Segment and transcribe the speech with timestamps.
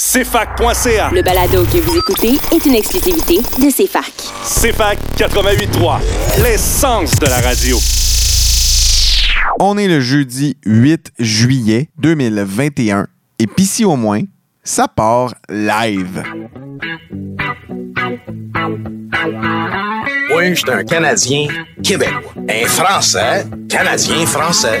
[0.00, 1.10] CFAC.ca.
[1.12, 4.12] Le balado que vous écoutez est une exclusivité de CFAC.
[4.44, 5.98] CFAC 88.3,
[6.40, 7.76] l'essence de la radio.
[9.58, 13.08] On est le jeudi 8 juillet 2021
[13.40, 14.22] et pis si au moins,
[14.62, 16.22] ça part live.
[20.36, 21.48] Oui, je suis un Canadien
[21.82, 22.34] québécois.
[22.48, 24.80] Un Français, Canadien français.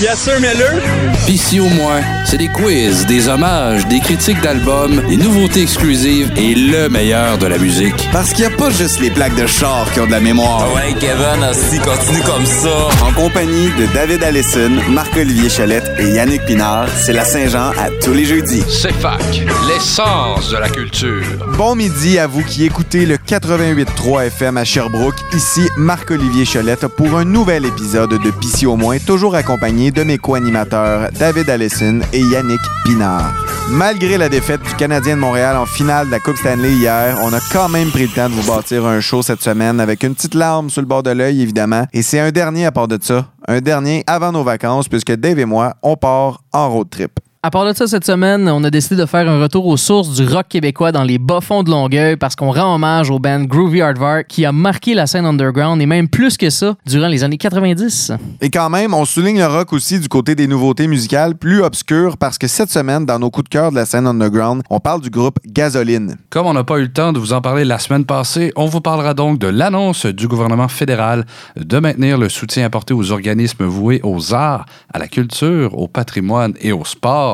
[0.00, 0.82] Bien sûr, Miller.
[1.24, 6.30] Pis si au moins, c'est des quiz, des hommages, des critiques d'albums, des nouveautés exclusives
[6.36, 8.08] et le meilleur de la musique.
[8.12, 10.66] Parce qu'il n'y a pas juste les plaques de char qui ont de la mémoire.
[10.74, 12.88] Ouais, Kevin, aussi, continue comme ça.
[13.06, 18.12] En compagnie de David Allison, Marc-Olivier Chalette et Yannick Pinard, c'est la Saint-Jean à tous
[18.12, 18.64] les jeudis.
[18.68, 19.22] C'est fac,
[19.68, 21.22] l'essence de la culture.
[21.56, 25.14] Bon midi à vous qui écoutez le 88.3 FM à Sherbrooke.
[25.34, 30.18] Ici Marc-Olivier Cholette pour un nouvel épisode de Pissy au moins, toujours accompagné de mes
[30.18, 33.32] co-animateurs David Allison et Yannick Pinard.
[33.70, 37.32] Malgré la défaite du Canadien de Montréal en finale de la Coupe Stanley hier, on
[37.32, 40.14] a quand même pris le temps de vous bâtir un show cette semaine avec une
[40.14, 41.86] petite larme sur le bord de l'œil, évidemment.
[41.92, 43.28] Et c'est un dernier à part de ça.
[43.48, 47.20] Un dernier avant nos vacances, puisque Dave et moi, on part en road trip.
[47.46, 50.14] À part de ça, cette semaine, on a décidé de faire un retour aux sources
[50.14, 53.82] du rock québécois dans les bas-fonds de Longueuil parce qu'on rend hommage au band Groovy
[53.82, 57.36] Hardware qui a marqué la scène underground et même plus que ça durant les années
[57.36, 58.12] 90.
[58.40, 62.16] Et quand même, on souligne le rock aussi du côté des nouveautés musicales plus obscures
[62.16, 65.02] parce que cette semaine, dans nos coups de cœur de la scène underground, on parle
[65.02, 66.16] du groupe Gasoline.
[66.30, 68.64] Comme on n'a pas eu le temps de vous en parler la semaine passée, on
[68.64, 71.26] vous parlera donc de l'annonce du gouvernement fédéral
[71.56, 74.64] de maintenir le soutien apporté aux organismes voués aux arts,
[74.94, 77.33] à la culture, au patrimoine et au sport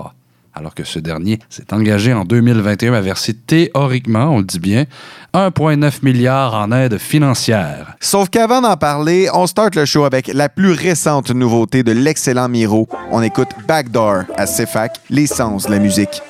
[0.55, 4.85] alors que ce dernier s'est engagé en 2021 à verser théoriquement, on le dit bien,
[5.35, 7.95] 1,9 milliard en aide financière.
[8.01, 12.49] Sauf qu'avant d'en parler, on start le show avec la plus récente nouveauté de l'excellent
[12.49, 12.89] Miro.
[13.11, 16.23] On écoute Backdoor à CFAC, l'essence de la musique.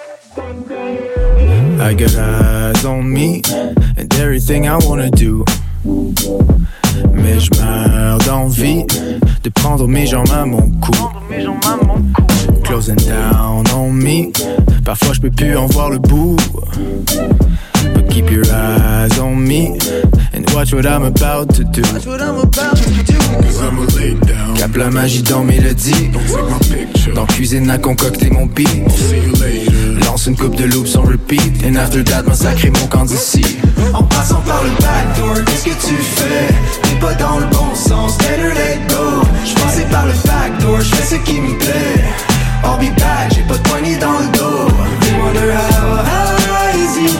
[1.80, 3.41] I got eyes on me
[3.97, 5.44] and everything I wanna do.
[7.15, 8.84] Mais je meurs d'envie
[9.43, 10.93] de prendre mes jambes à mon cou.
[12.65, 14.33] Closing down on me.
[14.84, 16.37] Parfois je peux plus en voir le bout.
[17.94, 19.78] But keep your eyes on me
[20.34, 21.83] and watch what I'm about to do.
[24.56, 26.10] Cap la magie dans mélodie.
[27.15, 28.69] Dans cuisine à concocter mon beat.
[30.05, 31.65] Lance une coupe de loops on repeat.
[31.65, 33.44] And after that, massacrer mon camp d'ici.
[33.93, 36.49] En passant par le backdoor, qu'est-ce que tu fais?
[36.83, 39.22] T'es pas dans le bon sens, better let go.
[39.44, 42.05] J'passais par le backdoor, j'fais ce qui me plaît.
[42.62, 44.69] I'll be back, j'ai pas de poignée dans le dos.
[45.00, 46.05] They wonder how,
[46.77, 47.16] easy.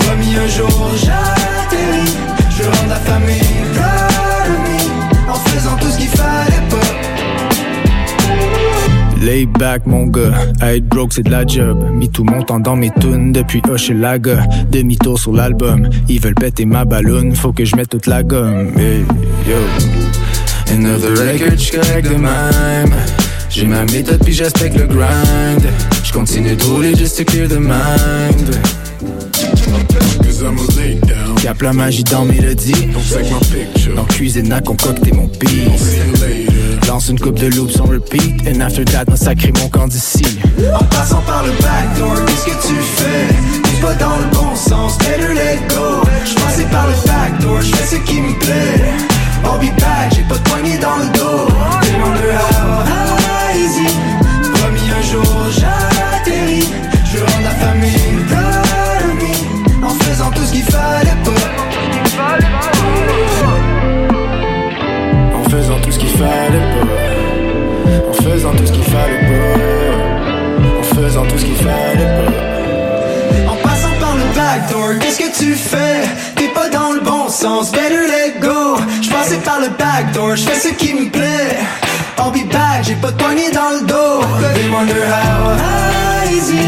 [0.00, 2.16] Promis un jour j'atterris.
[2.56, 4.14] Je rends la famille proud.
[5.28, 6.55] En faisant tout ce qu'il fallait.
[9.22, 11.78] Lay back mon gars, à être broke c'est de la job.
[11.94, 16.64] Mis tout mon temps dans mes tunes depuis Hochelaga Demi-tour sur l'album, ils veulent péter
[16.64, 17.34] ma balloune.
[17.34, 18.70] Faut que je mette toute la gomme.
[18.76, 19.04] Hey,
[19.48, 19.56] yo.
[20.72, 22.94] Another record, j'correct de même.
[23.48, 25.62] J'ai ma méthode puis j'aspecte le grind.
[26.04, 28.54] J'continue de rouler just to clear the mind.
[31.42, 32.88] Cap la magie dans mélodie.
[33.94, 35.70] Dans cuisine à concocter mon beat
[36.86, 38.46] Lance une coupe de loops on repeat.
[38.46, 40.24] And after that, massacrer mon camp d'ici.
[40.72, 43.34] En passant par le backdoor, qu'est-ce que tu fais?
[43.62, 46.02] T'es pas dans le bon sens, better let go.
[46.24, 48.94] J'passais par le backdoor, j'fais ce qui me plaît.
[49.44, 51.46] I'll be back, j'ai pas de poignée dans le dos.
[51.82, 52.85] They
[80.28, 81.58] le backdoor, j'fais ce qui me plaît.
[82.18, 84.26] I'll be back, j'ai pas de poignée dans le dos.
[84.54, 85.56] They wonder how,
[86.30, 86.58] easy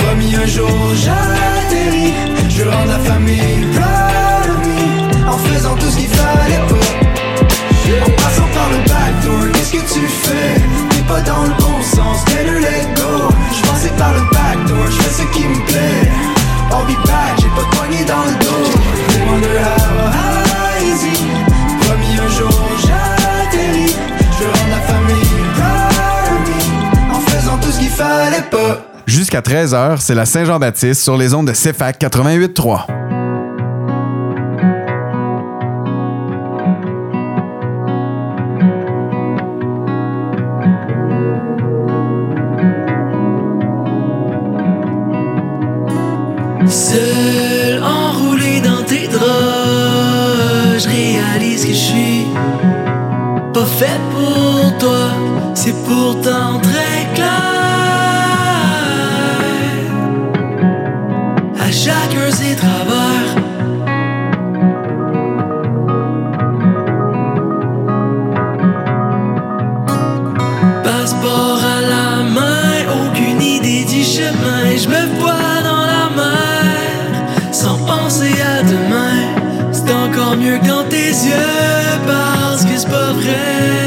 [0.00, 2.14] Promis un jour j'atterris.
[2.48, 8.06] Je rends la famille proud En faisant tout ce qu'il fallait pas.
[8.06, 10.60] En passant par le backdoor, qu'est-ce que tu fais?
[10.90, 15.38] T'es pas dans le bon sens, better let go J'passais par le backdoor, j'fais ce
[15.38, 16.10] qui me plaît.
[16.70, 18.67] I'll be back, j'ai pas de poignée dans le dos
[29.06, 33.07] Jusqu'à 13h, c'est la Saint-Jean-Baptiste sur les ondes de CFAC 88.3.
[83.28, 83.77] day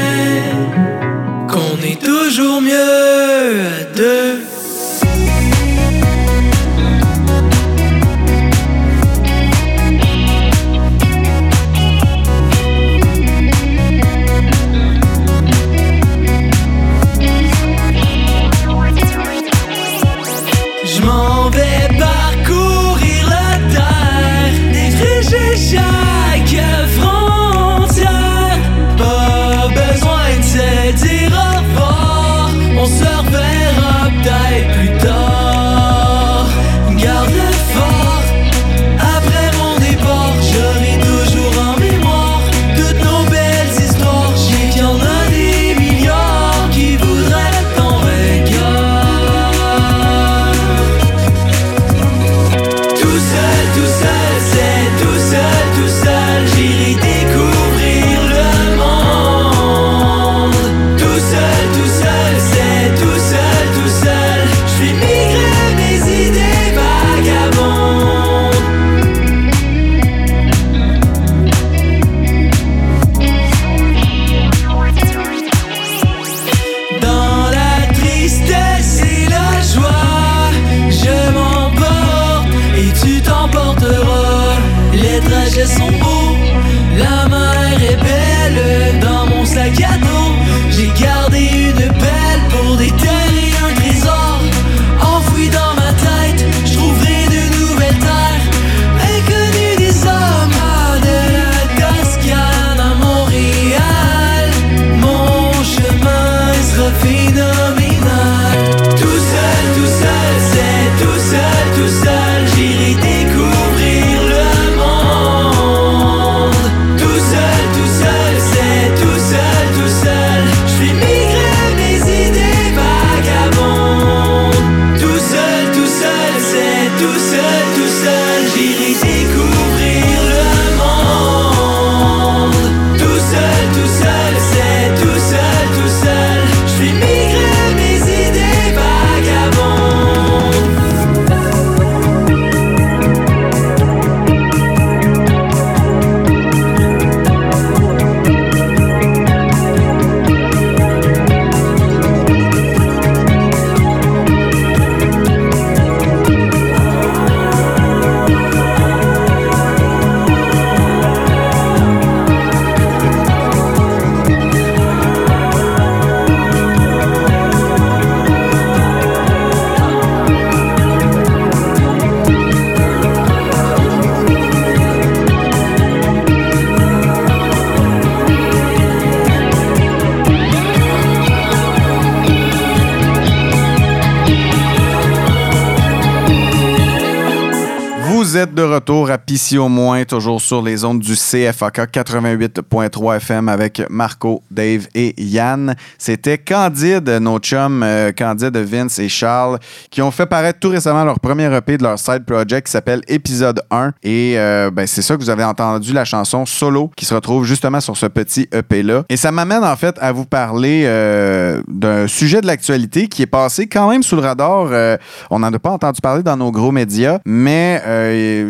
[189.32, 195.14] ici au moins, toujours sur les ondes du CFAK 88.3 FM avec Marco, Dave et
[195.16, 195.74] Yann.
[195.96, 199.58] C'était Candide, nos chums euh, Candide, Vince et Charles,
[199.90, 203.00] qui ont fait paraître tout récemment leur premier EP de leur side project qui s'appelle
[203.08, 203.92] Épisode 1.
[204.02, 207.44] Et euh, ben, c'est ça que vous avez entendu, la chanson Solo, qui se retrouve
[207.44, 209.04] justement sur ce petit EP-là.
[209.08, 213.26] Et ça m'amène en fait à vous parler euh, d'un sujet de l'actualité qui est
[213.26, 214.98] passé quand même sous le radar.
[215.30, 217.82] on n'en a pas entendu parler dans nos gros médias, mais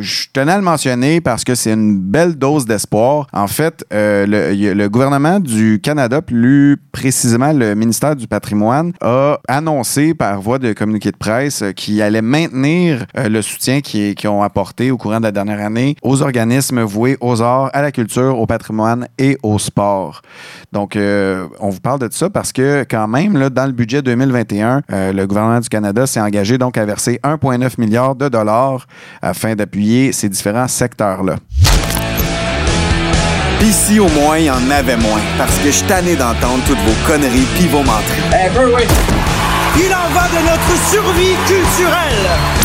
[0.00, 0.71] je tenais à
[1.22, 3.26] parce que c'est une belle dose d'espoir.
[3.32, 10.14] En fait, euh, le, gouvernement du Canada, plus précisément le ministère du patrimoine, a annoncé
[10.14, 14.42] par voie de communiqué de presse euh, qu'il allait maintenir euh, le soutien qu'ils ont
[14.42, 18.38] apporté au courant de la dernière année aux organismes voués aux arts, à la culture,
[18.38, 20.22] au patrimoine et au sport.
[20.72, 25.12] Donc, on vous parle de ça parce que quand même, dans le budget 2021, euh,
[25.12, 28.86] le gouvernement du Canada s'est engagé donc à verser 1,9 milliard de dollars
[29.20, 31.36] afin d'appuyer ces différents secteurs-là.
[33.58, 35.20] Pis Ici, au moins, il y en avait moins.
[35.38, 38.22] Parce que je suis tanné d'entendre toutes vos conneries pis vos menteries.
[39.76, 42.61] Il en va de notre survie culturelle.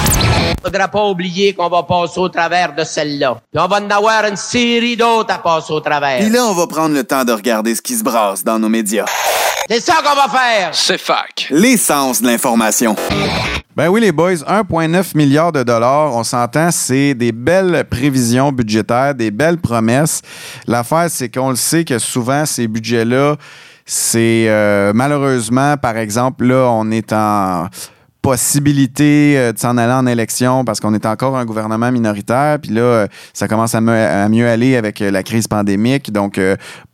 [0.68, 3.38] Faudra pas oublier qu'on va passer au travers de celle-là.
[3.54, 6.20] Puis on va en avoir une série d'autres à passer au travers.
[6.20, 8.68] Pis là, on va prendre le temps de regarder ce qui se brasse dans nos
[8.68, 9.06] médias.
[9.70, 10.72] C'est ça qu'on va faire.
[10.74, 11.48] C'est fac.
[11.52, 12.98] L'essence de l'information.
[13.78, 19.16] Ben oui, les boys, 1,9 milliard de dollars, on s'entend, c'est des belles prévisions budgétaires,
[19.16, 20.22] des belles promesses.
[20.68, 23.38] L'affaire, c'est qu'on le sait que souvent, ces budgets-là,
[23.86, 27.68] c'est euh, malheureusement, par exemple, là, on est en
[28.32, 32.60] possibilité euh, de s'en aller en élection parce qu'on est encore un gouvernement minoritaire.
[32.62, 36.12] Puis là, euh, ça commence à, me- à mieux aller avec euh, la crise pandémique.
[36.12, 36.40] Donc,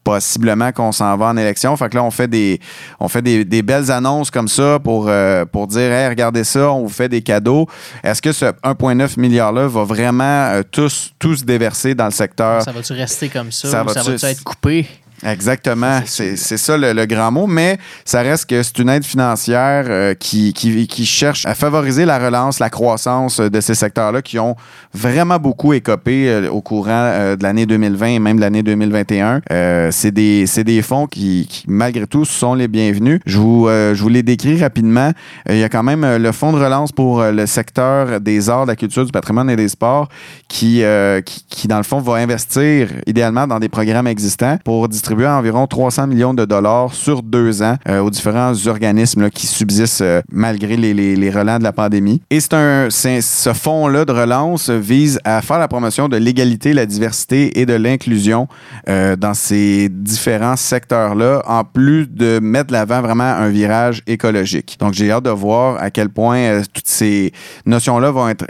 [0.04, 1.75] possiblement qu'on s'en va en élection.
[1.78, 2.60] Fait que là, on fait des,
[3.00, 6.72] on fait des, des belles annonces comme ça pour, euh, pour dire, hey, regardez ça,
[6.72, 7.68] on vous fait des cadeaux.
[8.04, 12.62] Est-ce que ce 1,9 milliard-là va vraiment euh, tous, tous déverser dans le secteur?
[12.63, 14.88] Ça va-tu rester comme ça, Ça ou ça va-tu- va-tu être coupé?
[15.25, 19.06] Exactement, c'est c'est ça le, le grand mot, mais ça reste que c'est une aide
[19.06, 23.74] financière euh, qui, qui, qui cherche à favoriser la relance, la croissance euh, de ces
[23.75, 24.56] secteurs-là qui ont
[24.94, 29.42] vraiment beaucoup écopé euh, au courant euh, de l'année 2020 et même de l'année 2021.
[29.51, 33.22] Euh, c'est des, c'est des fonds qui, qui, malgré tout, sont les bienvenus.
[33.25, 35.12] Je vous, euh, je vous les décris rapidement.
[35.50, 38.72] Il y a quand même le fonds de relance pour le secteur des arts, de
[38.72, 40.10] la culture, du patrimoine et des sports
[40.50, 44.89] qui, euh, qui, qui, dans le fond, va investir idéalement dans des programmes existants pour
[44.89, 49.48] distribuer environ 300 millions de dollars sur deux ans euh, aux différents organismes là, qui
[49.48, 52.22] subsistent euh, malgré les, les, les relents de la pandémie.
[52.29, 56.86] Et c'est un, ce fonds-là de relance vise à faire la promotion de l'égalité, la
[56.86, 58.48] diversité et de l'inclusion
[58.89, 64.77] euh, dans ces différents secteurs-là, en plus de mettre de l'avant vraiment un virage écologique.
[64.79, 67.32] Donc, j'ai hâte de voir à quel point toutes ces
[67.65, 68.46] notions-là vont être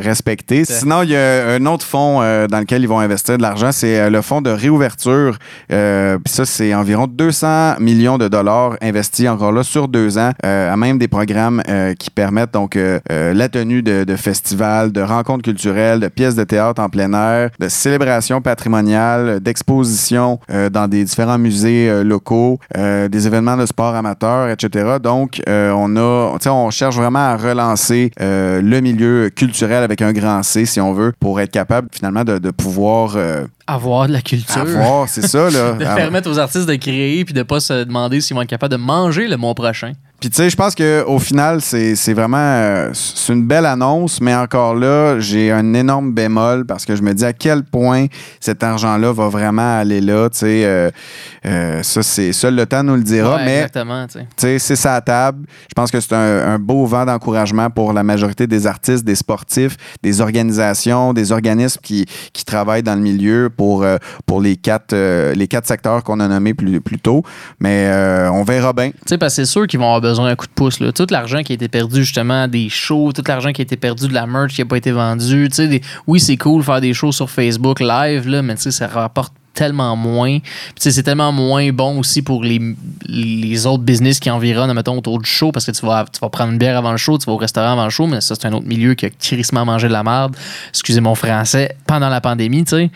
[0.00, 0.64] respectées.
[0.64, 4.10] Sinon, il y a un autre fonds dans lequel ils vont investir de l'argent, c'est
[4.10, 5.38] le fonds de réouverture.
[5.72, 10.32] Euh, Puis ça, c'est environ 200 millions de dollars investis encore là sur deux ans,
[10.44, 14.92] euh, à même des programmes euh, qui permettent donc euh, euh, la tenue de, festivals,
[14.92, 20.70] de rencontres culturelles, de pièces de théâtre en plein air, de célébrations patrimoniales, d'expositions euh,
[20.70, 24.96] dans des différents musées euh, locaux, euh, des événements de sport amateur, etc.
[25.02, 30.12] Donc, euh, on a, on cherche vraiment à relancer euh, le milieu culturel avec un
[30.12, 34.22] grand C, si on veut, pour être capable finalement de, pouvoir euh, Avoir de la
[34.22, 34.58] culture.
[34.60, 35.72] avoir, c'est ça là.
[35.78, 38.72] de permettre aux artistes de créer puis de pas se demander s'ils vont être capables
[38.72, 39.92] de manger le mois prochain.
[40.22, 44.32] Puis tu sais, je pense qu'au final, c'est vraiment euh, c'est une belle annonce, mais
[44.32, 48.06] encore là, j'ai un énorme bémol parce que je me dis à quel point
[48.38, 50.30] cet argent-là va vraiment aller là.
[50.30, 50.90] Tu sais, euh,
[51.44, 54.60] euh, ça, c'est seul le temps nous le dira, Ouais, mais Exactement, tu sais.
[54.60, 55.44] c'est ça à table.
[55.68, 59.16] Je pense que c'est un, un beau vent d'encouragement pour la majorité des artistes, des
[59.16, 63.84] sportifs, des organisations, des organismes qui, qui travaillent dans le milieu pour,
[64.26, 64.94] pour les, quatre,
[65.34, 67.24] les quatre secteurs qu'on a nommés plus, plus tôt.
[67.58, 67.90] Mais
[68.32, 68.90] on verra bien.
[68.90, 70.80] Tu sais, parce que c'est sûr qu'ils vont avoir besoin d'un coup de pouce.
[70.80, 70.92] Là.
[70.92, 74.08] Tout l'argent qui a été perdu, justement, des shows, tout l'argent qui a été perdu
[74.08, 75.48] de la merch qui n'a pas été vendu.
[75.50, 78.86] Tu sais, des- oui, c'est cool faire des shows sur Facebook live, là, mais ça
[78.86, 80.38] rapporte tellement moins.
[80.76, 82.60] C'est tellement moins bon aussi pour les,
[83.06, 86.28] les autres business qui environnent, mettons, autour du show, parce que tu vas, tu vas
[86.28, 88.34] prendre une bière avant le show, tu vas au restaurant avant le show, mais ça,
[88.34, 90.36] c'est un autre milieu qui a crissement mangé de la merde,
[90.70, 92.90] excusez mon français, pendant la pandémie, tu sais.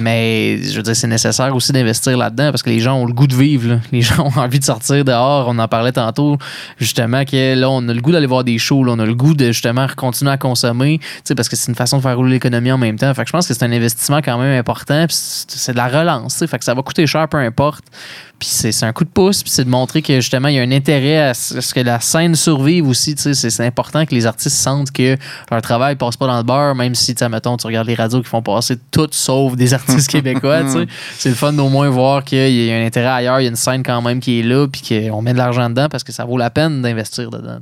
[0.00, 3.12] Mais, je veux dire, c'est nécessaire aussi d'investir là-dedans, parce que les gens ont le
[3.12, 3.80] goût de vivre, là.
[3.92, 5.46] Les gens ont envie de sortir dehors.
[5.48, 6.38] On en parlait tantôt,
[6.78, 8.92] justement, que là, on a le goût d'aller voir des shows, là.
[8.92, 11.76] on a le goût de, justement, continuer à consommer, tu sais, parce que c'est une
[11.76, 13.12] façon de faire rouler l'économie en même temps.
[13.14, 16.44] Fait que je pense que c'est un investissement quand même important, c'est de la relance.
[16.46, 17.84] Fait que ça va coûter cher, peu importe.
[18.38, 20.58] Puis c'est c'est un coup de pouce, puis c'est de montrer que justement, il y
[20.58, 23.14] a un intérêt à ce que la scène survive aussi.
[23.18, 25.18] C'est c'est important que les artistes sentent que
[25.50, 27.94] leur travail passe pas dans le beurre, même si, tu sais, mettons, tu regardes les
[27.94, 30.62] radios qui font passer tout sauf des artistes québécois.
[31.18, 33.50] C'est le fun d'au moins voir qu'il y a un intérêt ailleurs, il y a
[33.50, 36.12] une scène quand même qui est là, puis qu'on met de l'argent dedans parce que
[36.12, 37.58] ça vaut la peine d'investir dedans.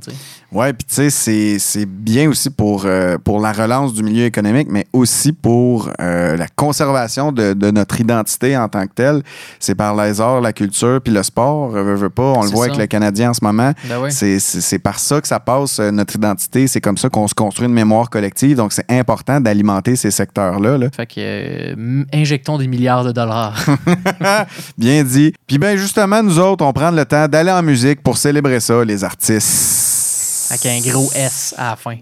[0.51, 4.25] Ouais, puis tu sais, c'est- c'est bien aussi pour, euh, pour la relance du milieu
[4.25, 9.21] économique, mais aussi pour euh, la conservation de, de notre identité en tant que telle.
[9.59, 11.69] C'est par les arts, la culture puis le sport.
[11.69, 12.71] Veut, veut pas, on le voit ça.
[12.71, 13.73] avec le Canadien en ce moment.
[13.87, 14.09] Ben ouais.
[14.11, 16.67] C'est- C'est c'est par ça que ça passe euh, notre identité.
[16.67, 18.57] C'est comme ça qu'on se construit une mémoire collective.
[18.57, 20.77] Donc, c'est important d'alimenter ces secteurs-là.
[20.79, 20.87] là.
[20.95, 23.55] Fait que, euh, injectons des milliards de dollars.
[24.77, 25.33] Bien dit.
[25.47, 28.83] Puis ben justement, nous autres, on prend le temps d'aller en musique pour célébrer ça,
[28.83, 29.88] les artistes.
[30.49, 31.97] Avec un gros S à la fin.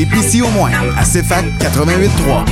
[0.00, 2.46] 13h, vous écoutez PC au moins à CFAC 88.3.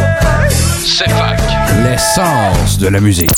[0.85, 1.41] C'est fac.
[1.83, 3.31] L'essence de la musique.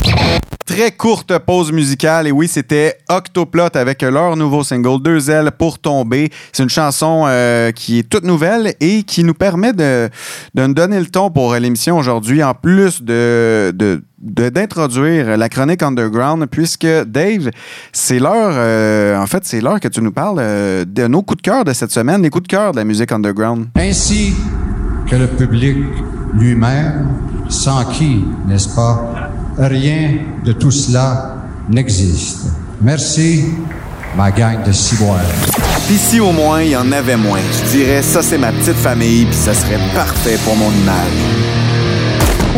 [0.79, 2.29] Très courte pause musicale.
[2.29, 6.31] Et oui, c'était Octoplot avec leur nouveau single Deux ailes pour tomber.
[6.53, 10.09] C'est une chanson euh, qui est toute nouvelle et qui nous permet de,
[10.55, 15.83] de nous donner le ton pour l'émission aujourd'hui, en plus de, de d'introduire la chronique
[15.83, 17.51] underground puisque Dave
[17.93, 21.37] c'est l'heure euh, en fait c'est l'heure que tu nous parles euh, de nos coups
[21.37, 24.35] de cœur de cette semaine les coups de cœur de la musique underground ainsi
[25.09, 25.77] que le public
[26.35, 27.09] lui-même,
[27.49, 31.37] sans qui, n'est-ce pas, rien de tout cela
[31.68, 32.47] n'existe.
[32.81, 33.44] Merci,
[34.16, 35.21] ma gang de ciboires.
[35.87, 38.77] Puis si au moins il y en avait moins, je dirais ça c'est ma petite
[38.77, 41.12] famille puis ça serait parfait pour mon image.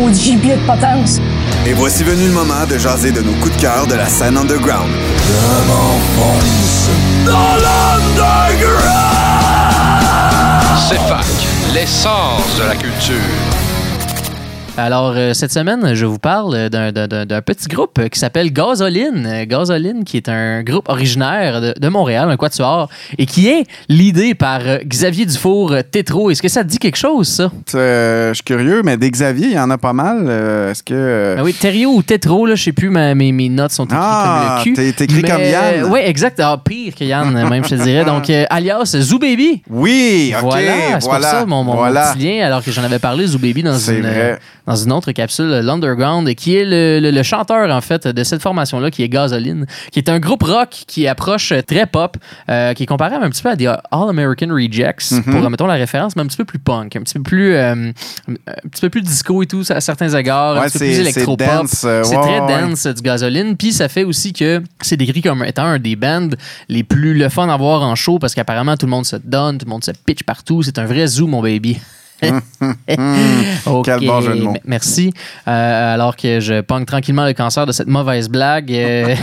[0.01, 1.19] Au gibier de potence.
[1.65, 4.37] Et voici venu le moment de jaser de nos coups de cœur de la scène
[4.37, 4.89] underground.
[5.27, 6.89] Je m'enfonce
[7.25, 8.81] dans l'underground.
[10.89, 11.25] C'est fac.
[11.73, 13.50] L'essence de la culture.
[14.81, 16.91] Alors, euh, cette semaine, je vous parle d'un-
[17.41, 19.45] petit groupe qui s'appelle Gasoline.
[19.47, 22.89] Gasoline, qui est un groupe originaire de, de Montréal, un quatuor,
[23.19, 26.31] et qui est l'idée par euh, Xavier Dufour euh, Tétro.
[26.31, 27.51] Est-ce que ça te dit quelque chose, ça?
[27.75, 30.25] Euh, je suis curieux, mais des Xavier, il y en a pas mal.
[30.27, 31.35] Euh, Est-ce que.
[31.37, 33.99] Ah oui, Thériault ou Tétro, là, je sais plus, ma- mes, mes notes sont écrites
[34.01, 34.93] Ah, comme le cul.
[34.95, 35.91] t'es- écrit Mais, comme Yann.
[35.91, 36.39] Oui, exact.
[36.43, 38.03] Ah, pire que Yann, même, je te dirais.
[38.05, 39.61] Donc, alias Zoo Baby.
[39.69, 42.13] Oui, OK, Voilà, c'est voilà, pour ça mon, mon voilà.
[42.13, 44.39] petit lien, alors que j'en avais parlé, Zoo Baby, dans une, vrai.
[44.71, 48.41] Dans une autre capsule, l'Underground, qui est le, le- le chanteur, en fait, de cette
[48.41, 52.15] formation-là, qui est Gasoline, qui est un groupe rock qui approche très pop,
[52.49, 55.23] euh, qui est comparé un petit peu à des All-American Rejects, Mhm.
[55.23, 57.73] pour, mettons, la référence, mais un petit peu plus punk, un petit peu plus, euh,
[58.29, 60.85] un petit peu plus disco et tout, à certains égards, un Ouais, petit peu c'est-
[60.85, 61.47] plus c'est électropop.
[61.83, 62.47] euh, C'est très ouais.
[62.47, 63.57] dance du gasoline.
[63.57, 66.29] Puis ça fait aussi que c'est décrit comme étant un des bands
[66.69, 69.57] les plus le fun à voir en show parce qu'apparemment tout le monde se donne,
[69.57, 70.63] tout le monde se pitch partout.
[70.63, 71.79] C'est un vrai zoo, mon baby.
[73.65, 74.53] Ok, Quel bon jeu de mots.
[74.65, 75.13] Merci.
[75.47, 78.71] Euh, alors que je pogne tranquillement le cancer de cette mauvaise blague.
[78.71, 79.15] euh,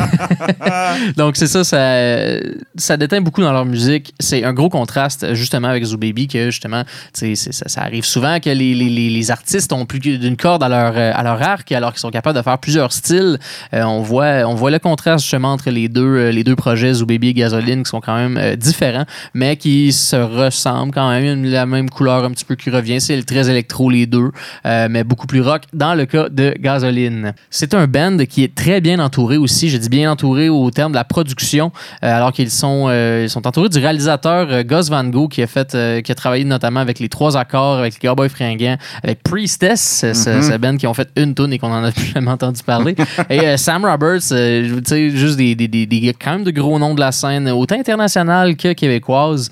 [1.17, 2.41] Donc, c'est ça, ça,
[2.77, 4.15] ça déteint beaucoup dans leur musique.
[4.21, 6.83] C'est un gros contraste, justement, avec Zoo Baby, que justement,
[7.13, 10.95] ça, ça arrive souvent que les, les- les- artistes ont plus d'une corde à leur,
[10.97, 13.39] euh, à leur arc, alors qu'ils sont capables de faire plusieurs styles.
[13.75, 17.05] Euh, on, voit, on voit le contraste, justement, entre les deux, les deux projets, Zoo
[17.07, 21.45] Baby et Gasoline, qui sont quand même différents, mais qui se ressemblent quand même.
[21.45, 22.88] La même couleur un petit peu qui revient.
[22.98, 24.31] C'est très électro, les deux,
[24.66, 27.35] euh, mais beaucoup plus rock dans le cas de Gasoline.
[27.51, 29.68] C'est un band qui est très bien entouré aussi.
[29.68, 31.70] Je dis bien entouré au terme de la production,
[32.03, 35.46] euh, alors qu'ils sont, euh, ils sont entourés du réalisateur Gus Van Gogh qui a
[35.46, 40.01] fait, qui a travaillé notamment avec les Trois Accords, avec les Cowboys Fringants, avec Priestess,
[40.14, 40.42] ce, Mhm.
[40.42, 42.94] ce band qui ont fait une tune et qu'on en a plus jamais entendu parler.
[43.31, 46.94] et Sam Roberts, tu sais, juste des, des, des, des quand même de gros noms
[46.94, 49.51] de la scène, autant internationale que québécoise,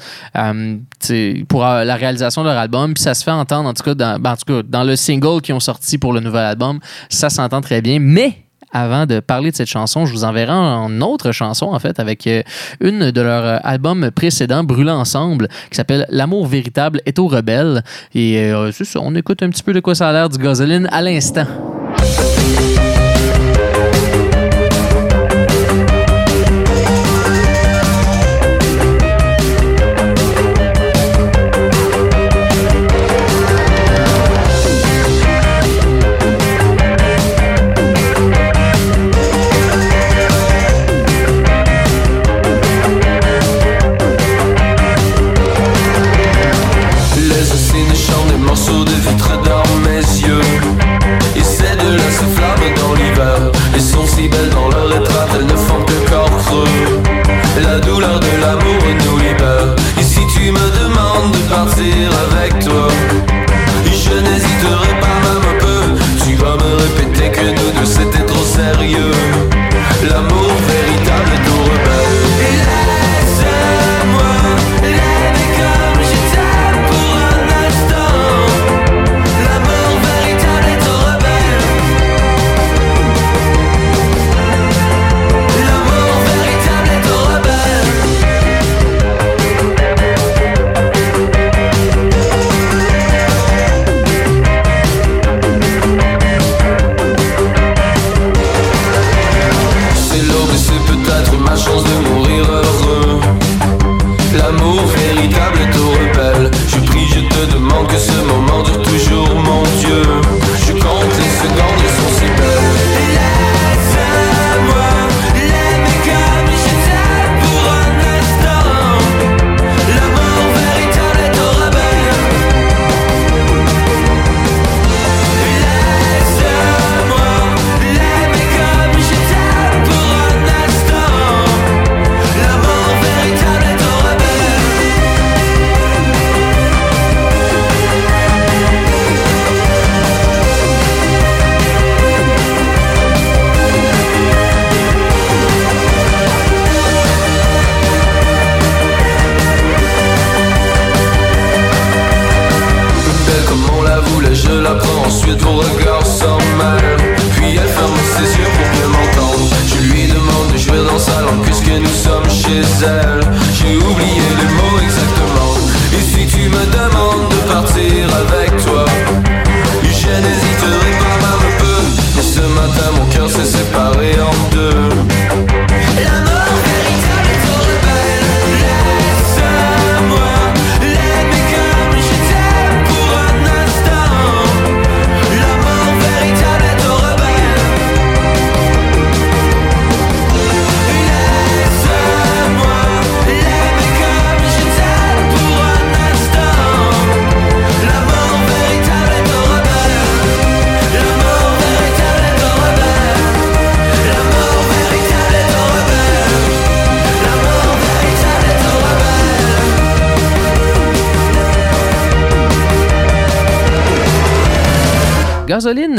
[1.48, 2.94] pour euh, la réalisation de leur album.
[2.94, 4.96] Puis ça se fait entendre, en tout cas, dans, ben, en tout cas, dans le
[4.96, 7.98] single qu'ils ont sorti pour le nouvel album, ça s'entend très bien.
[8.00, 8.38] Mais
[8.72, 12.26] avant de parler de cette chanson, je vous enverrai en autre chanson, en fait, avec
[12.26, 12.42] euh,
[12.80, 17.82] une de leurs euh, albums précédents, Brûlant ensemble, qui s'appelle L'amour véritable est aux rebelles.
[18.14, 20.88] Et c'est ça, on écoute un petit peu de quoi ça a l'air du gasoline
[20.90, 21.46] à l'instant.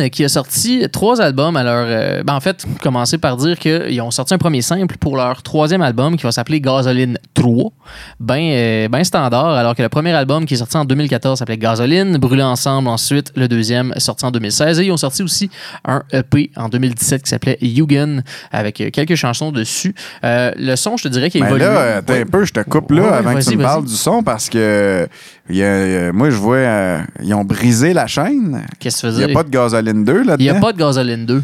[0.10, 1.86] Qui a sorti trois albums à leur.
[1.88, 5.44] euh, ben, en fait, commencer par dire qu'ils ont sorti un premier simple pour leur
[5.44, 7.72] troisième album qui va s'appeler Gasoline 3.
[8.20, 11.58] Ben, euh, ben standard, alors que le premier album qui est sorti en 2014 s'appelait
[11.58, 14.80] Gasoline, Brûlé ensemble ensuite, le deuxième sorti en 2016.
[14.80, 15.50] Et ils ont sorti aussi
[15.86, 19.94] un EP en 2017 qui s'appelait Yugen avec euh, quelques chansons dessus.
[20.24, 21.64] Euh, le son, je te dirais qu'il Mais évolue.
[21.64, 22.22] là, Ouais.
[22.22, 24.50] un peu, je te coupe là Ouais, avant que tu me parles du son parce
[24.50, 25.08] que
[25.50, 28.66] il y a- moi, je vois, euh, ils ont brisé la chaîne.
[28.80, 29.36] Qu'est-ce que tu veux Il n'y a dire?
[29.36, 30.36] pas de gasoline 2 là-dedans.
[30.40, 31.44] Il n'y a pas de gasoline 2.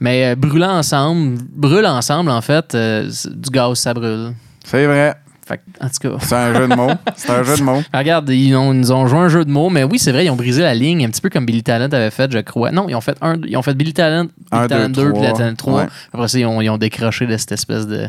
[0.00, 4.32] Mais euh, brûlant ensemble, brûle ensemble, en fait, euh, du gaz, ça brûle.
[4.64, 5.14] C'est vrai.
[5.48, 6.24] Fait que, en tout cas.
[6.26, 6.90] C'est un jeu de mots.
[7.16, 7.82] C'est un jeu de mots.
[7.94, 10.26] Regarde, ils, ont- ils nous ont joué un jeu de mots, mais oui, c'est vrai,
[10.26, 12.70] ils ont brisé la ligne, un petit peu comme Billy Talent avait fait, je crois.
[12.70, 15.12] Non, ils ont fait, un, ils ont fait Billy Talent, Billy Un, deux, Talent 2,
[15.12, 15.32] puis.
[15.32, 15.80] Talent 3.
[15.80, 15.86] Ouais.
[16.12, 18.06] Après ça, ils ont, ils ont décroché de cette espèce de.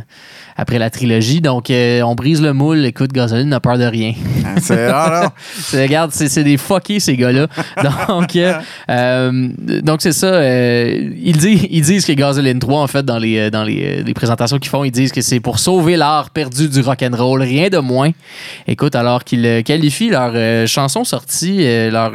[0.58, 1.39] Après la trilogie.
[1.39, 2.84] Donc, euh, on brise le moule.
[2.86, 4.12] Écoute, Gasoline n'a peur de rien.
[4.60, 5.32] C'est ah.
[5.54, 7.47] C'est- regarde, c'est des fuckés, ces gars-là.
[8.10, 8.54] Donc, euh,
[8.89, 9.47] euh,
[9.84, 10.41] donc c'est ça.
[10.43, 14.58] ils, disent, ils disent que Gasoline 3, en fait, dans les, dans les, les présentations
[14.60, 18.11] qu'ils font, ils disent que c'est pour sauver l'art perdu du rock'n'roll, rien de moins.
[18.67, 22.13] Écoute, alors qu'ils euh, qualifient leur euh, chanson sortie, euh, leur,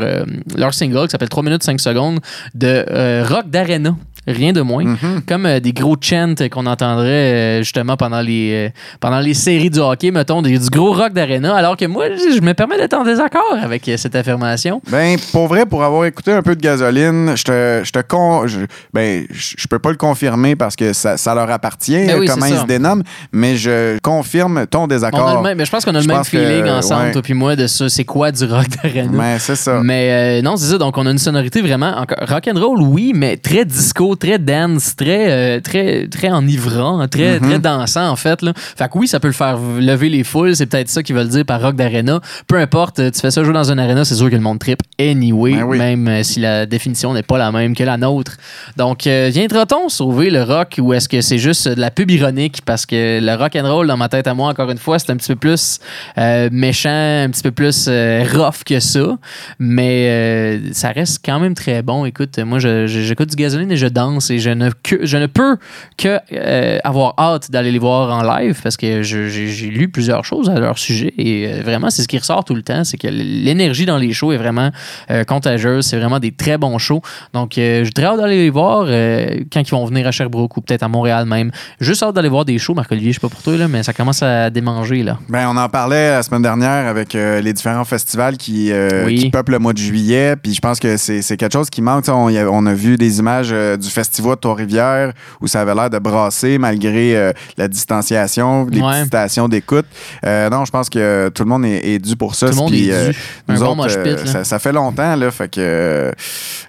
[0.57, 2.21] leur single qui s'appelle 3 minutes 5 secondes,
[2.55, 3.97] de rock d'arena.
[4.27, 4.85] Rien de moins.
[4.85, 5.25] Mm-hmm.
[5.27, 8.69] Comme euh, des gros chants qu'on entendrait euh, justement pendant les, euh,
[9.01, 11.55] pendant les séries du hockey, mettons, du gros rock d'arena.
[11.55, 14.81] Alors que moi, je me permets d'être en désaccord avec cette affirmation.
[14.91, 18.47] Ben, pour vrai, pour avoir écouté un peu de gasoline, je te, je te con,
[18.47, 18.61] je,
[18.93, 22.47] ben, je peux pas le confirmer parce que ça, ça leur appartient, Ben oui, comment
[22.47, 22.63] ils ça.
[22.63, 25.43] se dénomment, mais je confirme ton désaccord.
[25.43, 27.13] même, mais je pense qu'on a le même que, feeling ensemble, ouais.
[27.13, 27.89] toi puis moi, de ça.
[27.89, 29.11] C'est quoi du rock d'arena?
[29.13, 29.81] Ben, c'est ça.
[29.83, 30.79] Mais euh, non, c'est ça.
[30.79, 34.39] Donc, on a une sonorité vraiment encore rock and roll, oui, mais très disco, très
[34.39, 37.49] dance, très, euh, très, très enivrant, très, Mhm.
[37.49, 38.43] très dansant, en fait.
[38.43, 38.53] Là.
[38.57, 40.55] Fait que oui, ça peut le faire lever les foules.
[40.57, 42.21] C'est peut-être ça qu'ils veulent dire par rock d'arena.
[42.47, 44.59] Peu importe, euh, tu fais ça jouer dans une arena, c'est sûr que le monde
[44.59, 45.79] trip anyway, Ben oui.
[45.79, 48.33] même euh, si la définition n'est pas la même que la nôtre.
[48.77, 52.61] Donc, euh, viendra-t-on sauver le rock ou est-ce que c'est juste de la pub ironique?
[52.65, 55.11] Parce que le rock and roll, dans ma tête à moi, encore une fois, c'est
[55.11, 55.79] un petit peu plus
[56.19, 56.89] euh, méchant,
[57.25, 59.17] un petit peu plus euh, rough que ça.
[59.59, 62.05] Mais ça reste quand même très bon.
[62.05, 65.17] Écoute, moi, je- je- j'écoute du gasoline et je danse et je ne, que- je
[65.17, 65.57] ne peux
[65.97, 70.25] que euh, avoir hâte d'aller les voir en live parce que je- j'ai lu plusieurs
[70.25, 72.85] choses à leur sujet et euh, vraiment, c'est ce qui ressort tout le temps.
[72.85, 74.71] C'est que l'énergie dans les shows est vraiment
[75.11, 75.87] euh, contagieuse.
[75.87, 77.03] C'est vraiment des très bons shows.
[77.33, 80.83] Donc, j'ai très hâte d'aller les voir quand ils vont venir à Sherbrooke ou peut-être
[80.83, 81.51] à Montréal même.
[81.81, 83.13] Juste hâte d'aller voir des shows, Marc-Olivier.
[83.13, 85.03] Je sais pas pour toi, là, mais ça commence à démanger.
[85.03, 85.19] Là.
[85.29, 88.71] Ben, on en parlait la semaine dernière avec les différents festivals qui,
[89.07, 89.17] Oui.
[89.17, 90.35] qui peuplent le mois de juillet.
[90.37, 92.05] Puis je pense que c'est quelque chose qui manque.
[92.09, 95.89] On, a, on a vu des images du festival de Trois-Rivières où ça avait l'air
[95.91, 98.93] de brasser malgré euh, la distanciation, les Ouais.
[98.93, 99.87] petites stations d'écoute.
[100.27, 102.47] Euh, non, je pense que tout le monde est, est dû pour ça.
[102.49, 103.17] Tout le monde est euh, dû.
[103.49, 105.17] nous bon autres, pit, ça, ça fait longtemps.
[105.17, 106.13] Là, fait que,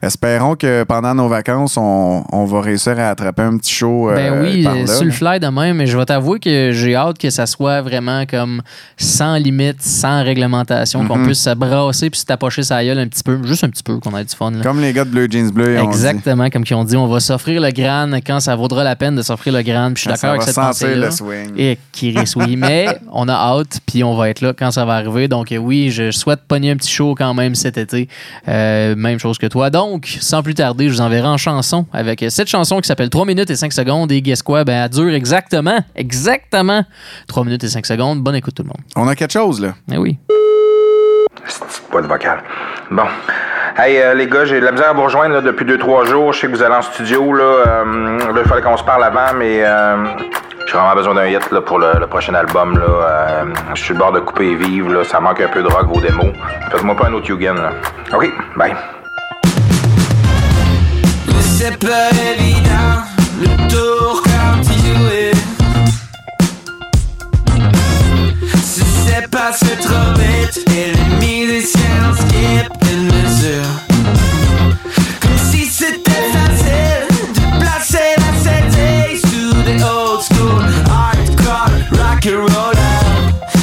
[0.01, 4.09] espérons que pendant nos vacances, on, on va réussir à attraper un petit show.
[4.13, 6.95] Ben oui, par là, sur le fly de même, mais je vais t'avouer que j'ai
[6.95, 8.61] hâte que ça soit vraiment comme
[8.97, 11.25] sans limite, sans réglementation, qu'on Mhm.
[11.27, 13.99] puisse se brasser puis se tapocher sa gueule un petit peu, juste un petit peu,
[13.99, 14.51] qu'on ait du fun.
[14.51, 14.61] là.
[14.63, 15.77] Comme les gars de Bleu Jeans Bleu.
[15.77, 19.15] Exactement, comme ils ont dit, on va s'offrir le gran quand ça vaudra la peine
[19.15, 19.93] de s'offrir le gran.
[19.93, 21.07] Puis je suis d'accord avec va cette pensée-là.
[21.07, 21.53] le swing.
[21.57, 22.55] Et qui risque, oui.
[22.57, 25.27] Mais on a hâte, puis on va être là quand ça va arriver.
[25.27, 28.07] Donc euh, oui, je souhaite pogner un petit show quand même cet été.
[28.47, 29.69] Euh, même chose que toi.
[29.69, 33.09] Donc, sans plus tarder, je vous enverrai en chanson avec euh, cette chanson qui s'appelle
[33.09, 34.11] 3 minutes et 5 secondes.
[34.11, 34.63] Et guess quoi?
[34.63, 36.83] Ben, elle dure exactement, exactement
[37.27, 38.21] 3 minutes et 5 secondes.
[38.21, 38.81] Bonne écoute tout le monde.
[38.95, 39.75] On a quelque chose, là.
[39.91, 40.17] Eh oui.
[41.91, 42.43] Pas de vocal.
[42.91, 43.05] Bon.
[43.77, 46.31] Hey, euh, les gars, j'ai de la misère à vous rejoindre depuis 2-3 jours.
[46.31, 47.33] Je sais que vous allez en studio.
[47.33, 49.97] Là, euh, là il fallait qu'on se parle avant, mais euh,
[50.65, 52.79] j'ai vraiment besoin d'un hit là, pour le, prochain album.
[52.79, 52.85] Là.
[52.85, 54.93] Euh, je suis le bord de couper et vivre.
[54.93, 55.03] Là.
[55.03, 56.33] Ça manque un peu de rock, vos démos.
[56.71, 57.57] Faites-moi pas un autre Yugen.
[57.57, 57.71] Là.
[58.13, 58.73] OK, bye.
[61.41, 63.03] C'est pas évident,
[63.41, 64.23] le tour.
[68.53, 72.84] Si c'est trop et skippent
[73.45, 73.63] mesure.
[75.21, 82.45] Comme si c'était facile de placer la CD sous des old school hardcore rock and
[82.53, 82.75] roll.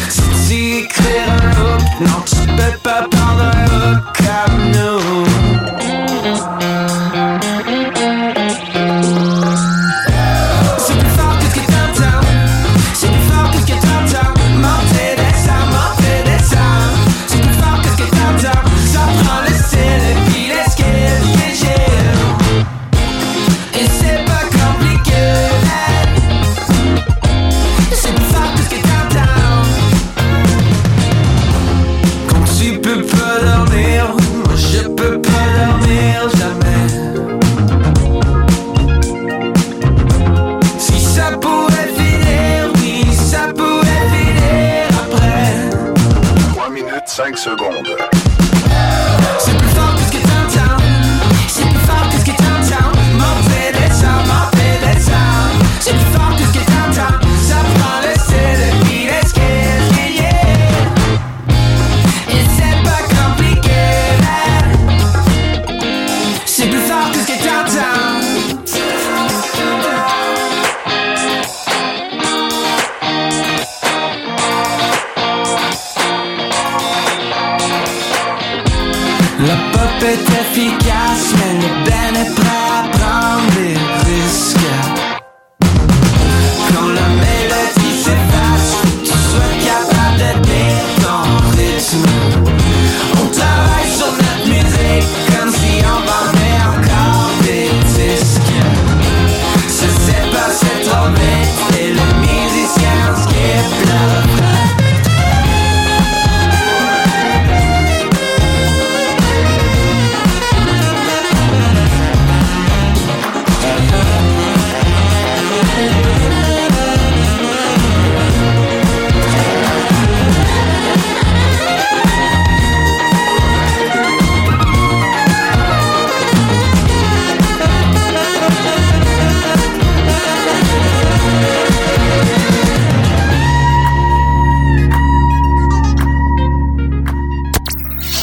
[0.08, 4.31] Si tu écrire un hook, non tu peux pas prendre un hook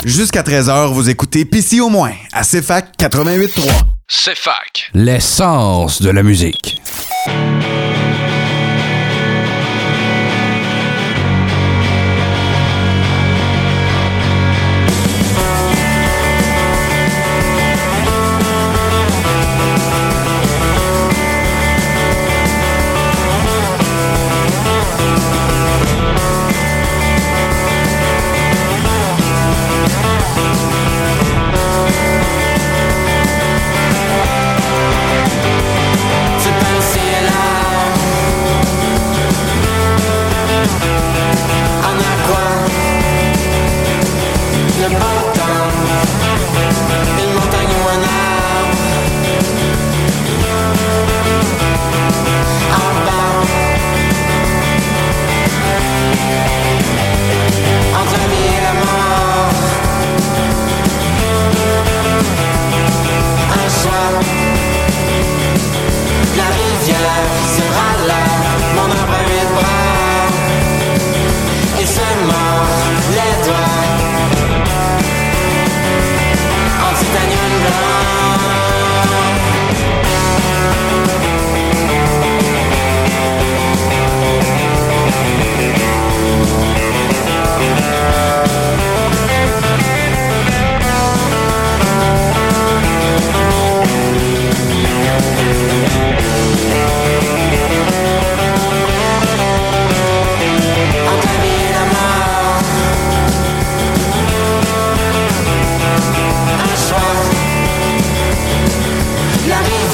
[0.09, 3.69] Jusqu'à 13h, vous écoutez Pissi au moins à CFAC 88.3.
[4.07, 6.81] CFAC, l'essence de la musique.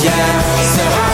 [0.06, 1.05] Yeah,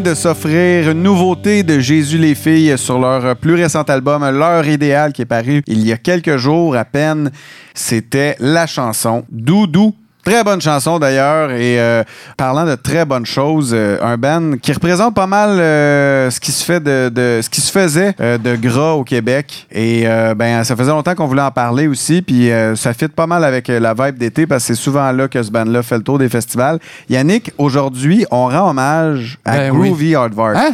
[0.00, 5.12] de s'offrir une nouveauté de Jésus les filles sur leur plus récent album, L'heure idéale,
[5.12, 7.30] qui est paru il y a quelques jours à peine.
[7.74, 9.94] C'était la chanson Doudou.
[10.28, 12.04] Très bonne chanson d'ailleurs et euh,
[12.36, 16.52] parlant de très bonnes choses, euh, un band qui représente pas mal euh, ce qui
[16.52, 20.04] se fait de, de- ce qui se faisait de gras au Québec et
[20.36, 23.68] ben ça faisait longtemps qu'on voulait en parler aussi puis ça fit pas mal avec
[23.68, 26.28] la vibe d'été parce que c'est souvent là que ce band-là fait le tour des
[26.28, 26.78] festivals.
[27.08, 29.88] Yannick, aujourd'hui, on rend hommage à Ben oui.
[29.88, 30.56] Groovy Hardvark.
[30.58, 30.72] Hein?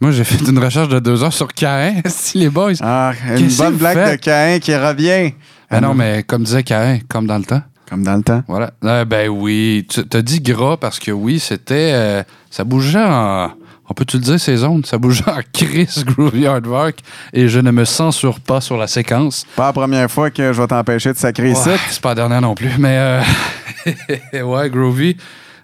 [0.00, 2.72] Moi, j'ai fait une recherche de deux heures sur Cain, si les boys.
[2.80, 5.32] Ah, une bonne blague de Cain qui revient.
[5.72, 7.62] Ben non, mais comme disait Cain, comme dans le temps.
[7.88, 8.42] Comme dans le temps.
[8.48, 8.72] Voilà.
[8.84, 11.90] Euh, ben oui, tu as dit gras parce que oui, c'était.
[11.94, 13.50] euh, ça bougeait en.
[13.90, 14.84] On peut-tu le dire, ces zones?
[14.84, 17.00] Ça bougeait en Chris Groovy Hardwork
[17.34, 19.44] et je ne me censure pas sur la séquence.
[19.56, 21.72] Pas la première fois que je vais t'empêcher de sacrer Ouais, ça.
[21.90, 25.16] c'est pas la dernière non plus, mais euh, ouais, Groovy.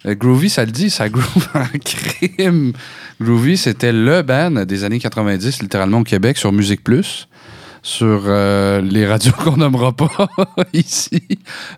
[0.06, 2.72] Euh, Groovy, ça le dit, ça groove en crime.
[3.20, 7.28] Groovy, c'était le band des années 90, littéralement au Québec, sur Musique Plus,
[7.89, 10.28] sur euh, les radios qu'on nommera pas
[10.74, 11.22] ici,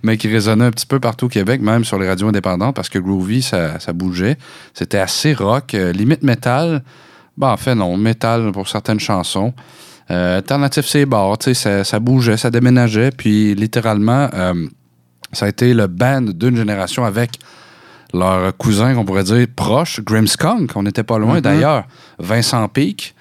[0.03, 2.89] mais qui résonnaient un petit peu partout au Québec, même sur les radios indépendantes, parce
[2.89, 4.37] que Groovy, ça, ça bougeait.
[4.75, 6.83] C'était assez rock, euh, limite métal.
[7.37, 9.55] Ben, en fait, non, métal pour certaines chansons.
[10.11, 11.07] Euh, alternatif, c'est
[11.43, 14.67] sais, ça, ça bougeait, ça déménageait, puis littéralement, euh,
[15.33, 17.39] ça a été le band d'une génération avec
[18.13, 20.73] leur cousin, qu'on pourrait dire, proche, Grimmskunk.
[20.75, 21.41] On n'était pas loin Mhm.
[21.41, 21.85] d'ailleurs.
[22.19, 23.15] Vincent Peake,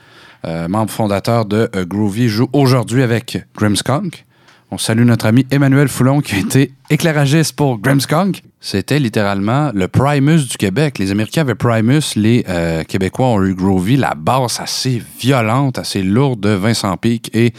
[0.44, 4.26] membre fondateur de euh, Groovy, joue aujourd'hui avec Grimmskunk.
[4.72, 8.44] On salue notre ami Emmanuel Foulon qui a été éclairagiste pour Grimmskunk.
[8.62, 11.00] C'était littéralement le Primus du Québec.
[11.00, 16.04] Les Américains avaient Primus, les euh, Québécois ont eu Groovy, la basse assez violente, assez
[16.04, 17.54] lourde de Vincent Peake et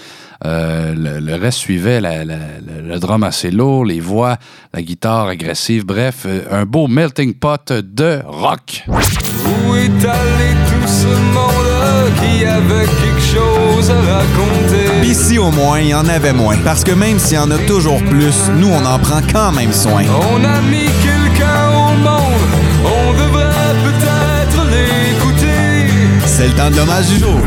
[0.45, 4.37] euh, le, reste suivait, le drum assez lourd, les voix,
[4.73, 8.85] la guitare agressive, bref, euh, un beau melting pot de rock.
[8.89, 11.70] Où est allé tout ce monde?
[12.19, 15.15] Qui avait quelque chose à raconter?
[15.15, 16.57] Si au moins, il y en avait moins.
[16.65, 19.73] Parce que même s'il y en a toujours plus, nous, on en prend quand même
[19.73, 20.03] soin.
[20.33, 22.53] On a mis quelqu'un au monde,
[22.85, 25.93] on devrait peut-être l'écouter.
[26.27, 27.39] C'est le temps de l'hommage du jour.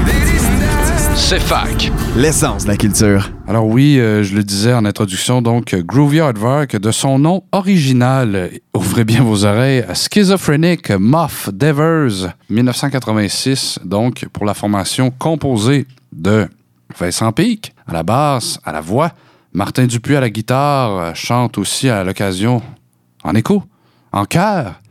[1.16, 1.92] C'est fac.
[2.16, 3.30] L'essence de la culture.
[3.48, 7.44] Alors oui, euh, je le disais en introduction, donc euh, Groovy Hardwork, de son nom
[7.52, 15.86] original, euh, ouvrez bien vos oreilles, Schizophrenic Muff Devers, 1986, donc pour la formation composée
[16.12, 16.48] de
[16.98, 19.12] Vincent Pic à la basse, à la voix,
[19.54, 22.62] Martin Dupuis à la guitare, chante aussi à l'occasion
[23.24, 23.64] en écho,
[24.12, 24.82] en chœur,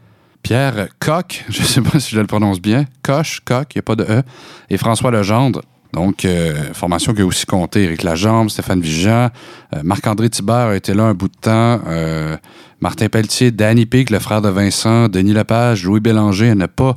[0.42, 3.80] Pierre Coq, je ne sais pas si je le prononce bien, Coche, Coq, il n'y
[3.80, 4.22] a pas de E,
[4.70, 5.62] et François Legendre.
[5.93, 9.28] Donc, euh, formation qui a aussi compté Éric Lajambe, Stéphane Vigeant,
[9.74, 12.36] euh, Marc-André Thibert a été là un bout de temps, euh,
[12.80, 16.97] Martin Pelletier, Danny Pic, le frère de Vincent, Denis Lepage, Louis Bélanger, à ne pas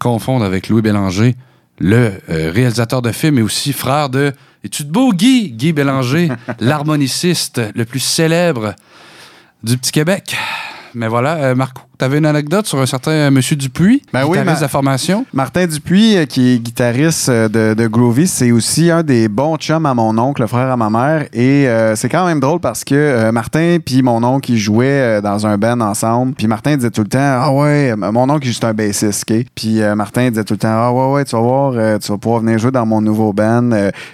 [0.00, 1.34] confondre avec Louis Bélanger,
[1.80, 4.32] le réalisateur de films et aussi frère de
[4.64, 5.52] Es-tu de beau Guy?
[5.52, 6.28] Guy Bélanger,
[6.60, 8.74] l'harmoniciste le plus célèbre
[9.62, 10.36] du Petit Québec.
[10.94, 11.54] Mais voilà, euh,
[12.00, 14.60] Marco, t'avais une anecdote sur un certain euh, Monsieur Dupuis, Ben oui, guitariste ma- de
[14.62, 15.26] la formation?
[15.32, 19.56] Martin Dupuis, euh, qui est guitariste euh, de, de Groovy, c'est aussi un des bons
[19.56, 21.26] chums à mon oncle, le frère à ma mère.
[21.32, 25.20] Et euh, c'est quand même drôle parce que euh, Martin puis mon oncle, ils jouaient
[25.22, 26.34] dans un band ensemble.
[26.34, 29.44] Puis Martin disait tout le temps Ah ouais, mon oncle est juste un bassiste, OK?
[29.54, 32.18] Puis euh, Martin disait tout le temps Ah ouais, ouais, tu vas voir, tu vas
[32.18, 33.70] pouvoir venir jouer dans mon nouveau band.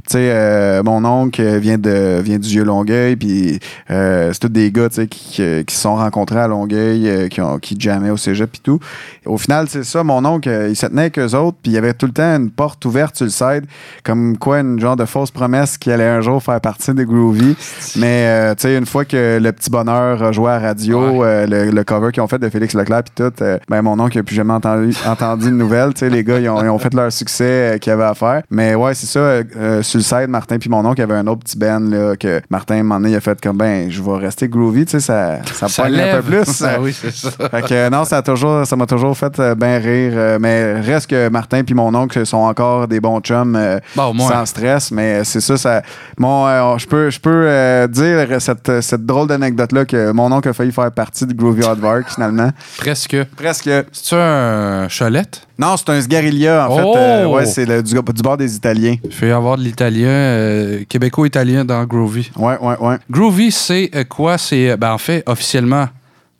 [0.09, 3.59] Tu sais, mon oncle vient, de, vient du Vieux-Longueuil, puis
[3.91, 7.41] euh, c'est tous des gars, tu qui, qui- qui se sont rencontrés à Longueuil, qui,
[7.41, 8.81] ont, qui jammaient au cégep puis tout.
[9.27, 11.75] Au final, c'est ça, mon oncle, euh, il se tenait avec eux autres, puis il
[11.75, 13.67] y avait tout le temps une porte ouverte sur le side,
[14.05, 17.57] comme quoi une genre de fausse promesse qu'il allait un jour faire partie de Groovy.
[17.97, 21.25] Mais, euh, tu sais, une fois que le petit bonheur a joué à la radio,
[21.25, 23.99] euh, le, le cover qu'ils ont fait de Félix Leclerc, puis tout, euh, ben mon
[23.99, 25.95] oncle n'a plus jamais entendu, entendu de nouvelles.
[25.95, 28.15] Tu sais, les gars, ils ont, ils ont fait leur succès qu'il y avait à
[28.15, 28.43] faire.
[28.51, 29.41] Mais ouais, c'est ça,
[29.83, 32.77] sur le side, Martin puis mon oncle, avait un autre petit band, là, que Martin,
[32.77, 35.01] à un moment donné, il a fait comme, ben, je vais rester Groovy, tu sais,
[35.01, 36.63] ça, ça, un peu plus.
[36.65, 37.31] Ah oui, c'est ça.
[37.69, 40.13] Que non, ça a toujours, ça m'a toujours fait euh, bien rire.
[40.15, 44.17] euh, mais reste que Martin puis mon oncle sont encore des bons chums euh, Bon,
[44.19, 44.91] sans stress.
[44.91, 45.83] Mais c'est ça, ça.
[46.21, 50.53] Euh, je peux, je peux dire cette, cette drôle d'anecdote là que mon oncle a
[50.53, 52.51] failli faire partie de Groovy Hardvark finalement.
[52.79, 53.17] Presque.
[53.37, 53.71] Presque.
[53.93, 55.47] C'est-tu un cholette?
[55.59, 56.77] Non, c'est un Sgarilla en Oh!
[56.95, 56.99] fait.
[56.99, 58.97] Euh, ouais, c'est du, du bord des Italiens.
[59.05, 62.31] Il fait y avoir de l'italien, euh, québéco-italien dans Groovy.
[62.37, 62.97] Ouais, ouais, ouais.
[63.11, 64.37] Groovy, c'est quoi?
[64.37, 65.87] C'est, ben, en fait, officiellement,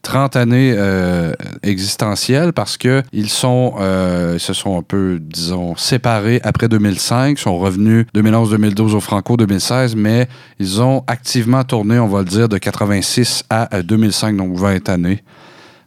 [0.05, 1.33] 30 années euh,
[1.63, 7.39] existentielles parce que ils sont, euh, ils se sont un peu, disons, séparés après 2005,
[7.39, 10.29] sont revenus 2011-2012 au Franco 2016, mais
[10.61, 14.89] ils ont activement tourné, on va le dire, de 86 à euh, 2005, donc 20
[14.89, 15.25] années.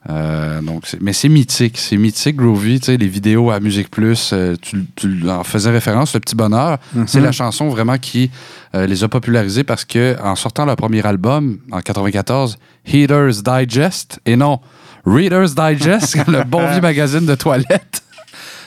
[0.09, 4.31] Euh, donc, mais c'est mythique, c'est mythique, Groovy, tu sais, les vidéos à Musique Plus,
[4.31, 7.07] euh, tu, tu en faisais référence, Le Petit Bonheur, Mhm.
[7.07, 8.31] c'est la chanson vraiment qui
[8.73, 14.19] euh, les a popularisés parce que en sortant leur premier album, en 94, Heaters Digest,
[14.25, 14.61] et non,
[15.05, 18.01] Reader's Digest, le bon vieux magazine de toilette,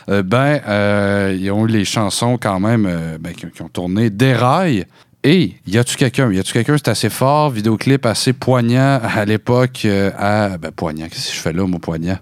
[0.08, 0.60] ben,
[1.38, 2.88] ils ont eu les chansons quand même
[3.20, 4.84] ben, qui, qui ont tourné Déraille.
[5.22, 6.32] Et y a-tu quelqu'un?
[6.32, 6.76] Y a-tu quelqu'un?
[6.78, 9.82] C'est assez fort, vidéoclip assez poignant à l'époque.
[9.84, 12.18] euh, à, ben, poignant, qu'est-ce que je fais là, mon poignant?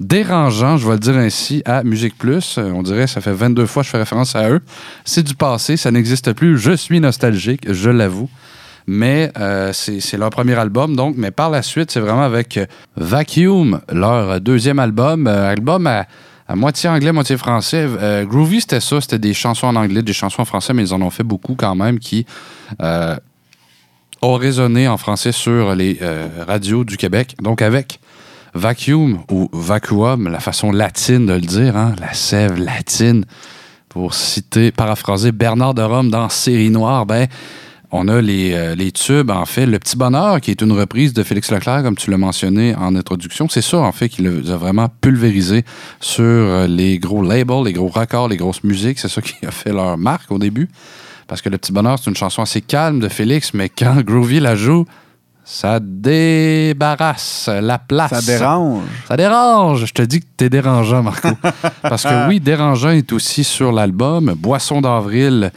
[0.00, 2.56] Dérangeant, je vais le dire ainsi, à Musique Plus.
[2.58, 4.60] Euh, On dirait, ça fait 22 fois que je fais référence à eux.
[5.04, 6.58] C'est du passé, ça n'existe plus.
[6.58, 8.28] Je suis nostalgique, je l'avoue.
[8.86, 11.14] Mais euh, c'est leur premier album, donc.
[11.16, 12.58] Mais par la suite, c'est vraiment avec
[12.96, 15.28] Vacuum, leur deuxième album.
[15.28, 16.06] Album à,
[16.50, 17.86] à moitié anglais, moitié français.
[17.86, 19.00] Euh, Groovy, c'était ça.
[19.00, 21.54] C'était des chansons en anglais, des chansons en français, mais ils en ont fait beaucoup
[21.54, 22.26] quand même qui
[22.82, 23.16] euh,
[24.20, 27.36] ont résonné en français sur les euh, radios du Québec.
[27.40, 28.00] Donc avec
[28.52, 33.26] Vacuum ou Vacuum, la façon latine de le dire, hein, la sève latine,
[33.88, 37.28] pour citer, paraphraser Bernard de Rome dans Série Noire, ben,
[37.92, 39.66] on a les, euh, les tubes, en fait.
[39.66, 42.94] Le Petit Bonheur, qui est une reprise de Félix Leclerc, comme tu l'as mentionné en
[42.94, 43.48] introduction.
[43.48, 45.64] C'est ça, en fait, qui les a vraiment pulvérisé
[46.00, 48.98] sur euh, les gros labels, les gros raccords, les grosses musiques.
[48.98, 50.68] C'est ça qui a fait leur marque au début.
[51.26, 54.40] Parce que Le Petit Bonheur, c'est une chanson assez calme de Félix, mais quand Groovy
[54.40, 54.84] la joue,
[55.44, 58.10] ça débarrasse la place.
[58.10, 58.82] Ça dérange.
[59.08, 59.86] Ça dérange.
[59.86, 61.28] Je te dis que t'es dérangeant, Marco.
[61.82, 64.34] Parce que oui, dérangeant est aussi sur l'album.
[64.36, 65.50] Boisson d'avril,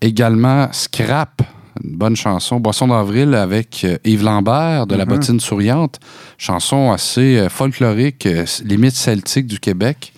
[0.00, 1.42] également Scrap.
[1.82, 2.60] Une bonne chanson.
[2.60, 5.10] Boisson d'avril avec euh, Yves Lambert de La Mhm.
[5.10, 5.98] bottine souriante.
[6.38, 10.12] Chanson assez euh, folklorique, euh, limite celtique du Québec.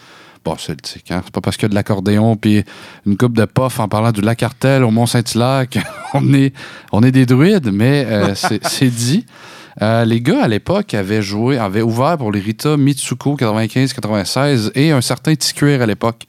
[0.44, 1.22] Bon, celtique, hein?
[1.24, 2.62] C'est pas parce qu'il y a de l'accordéon puis
[3.04, 5.64] une coupe de puff en parlant du lac Artel au Mont-Saint-Hilaire
[6.12, 6.52] qu'on est,
[6.92, 9.24] on est des druides, mais euh, c'est dit.
[9.82, 14.90] Euh, les gars, à l'époque, avaient joué, avaient ouvert pour les Rita Mitsuko 95-96 et
[14.90, 16.22] un certain T-Cuir à l'époque.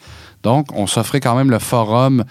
[0.44, 2.24] Donc, on s'offrait quand même le forum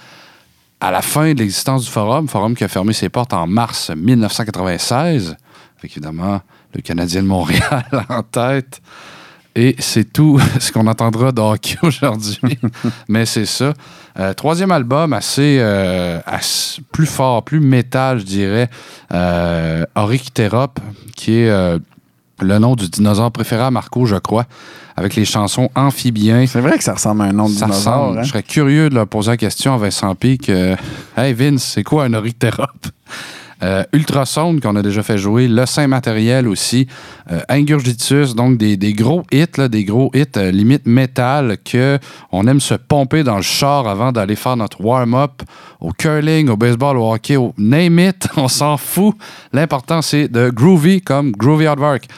[0.81, 3.91] à la fin de l'existence du forum, forum qui a fermé ses portes en mars
[3.91, 5.37] 1996,
[5.79, 6.41] avec évidemment
[6.75, 8.81] le Canadien de Montréal en tête.
[9.55, 12.59] Et c'est tout ce qu'on entendra de hockey aujourd'hui.
[13.09, 13.73] Mais c'est ça.
[14.19, 16.21] Euh, troisième album, assez, euh,
[16.93, 18.69] plus fort, plus métal, je dirais.
[19.13, 20.79] Euh, Orictérop,
[21.17, 21.79] qui est euh,
[22.41, 24.45] le nom du dinosaure préféré à Marco, je crois,
[24.97, 26.47] avec les chansons amphibiens.
[26.47, 27.95] C'est vrai que ça ressemble à un nom de Ça dinosaure.
[28.07, 28.19] ressemble.
[28.19, 28.23] hein?
[28.23, 30.49] Je serais curieux de leur poser la question à Vincent Pic.
[30.49, 30.77] euh,
[31.17, 32.71] hey Vince, c'est quoi un Orictérop?
[33.63, 36.87] Euh, Ultrasound qu'on a déjà fait jouer, Le Saint Matériel aussi,
[37.31, 41.99] euh, Ingurgitus, donc des, gros hits, là, des gros hits euh, limite métal que
[42.33, 45.43] on aime se pomper dans le char avant d'aller faire notre warm-up
[45.81, 49.17] au curling, au baseball, au hockey, au name it, on s'en fout.
[49.55, 52.09] L'important c'est de groovy comme Groovy Hard Work.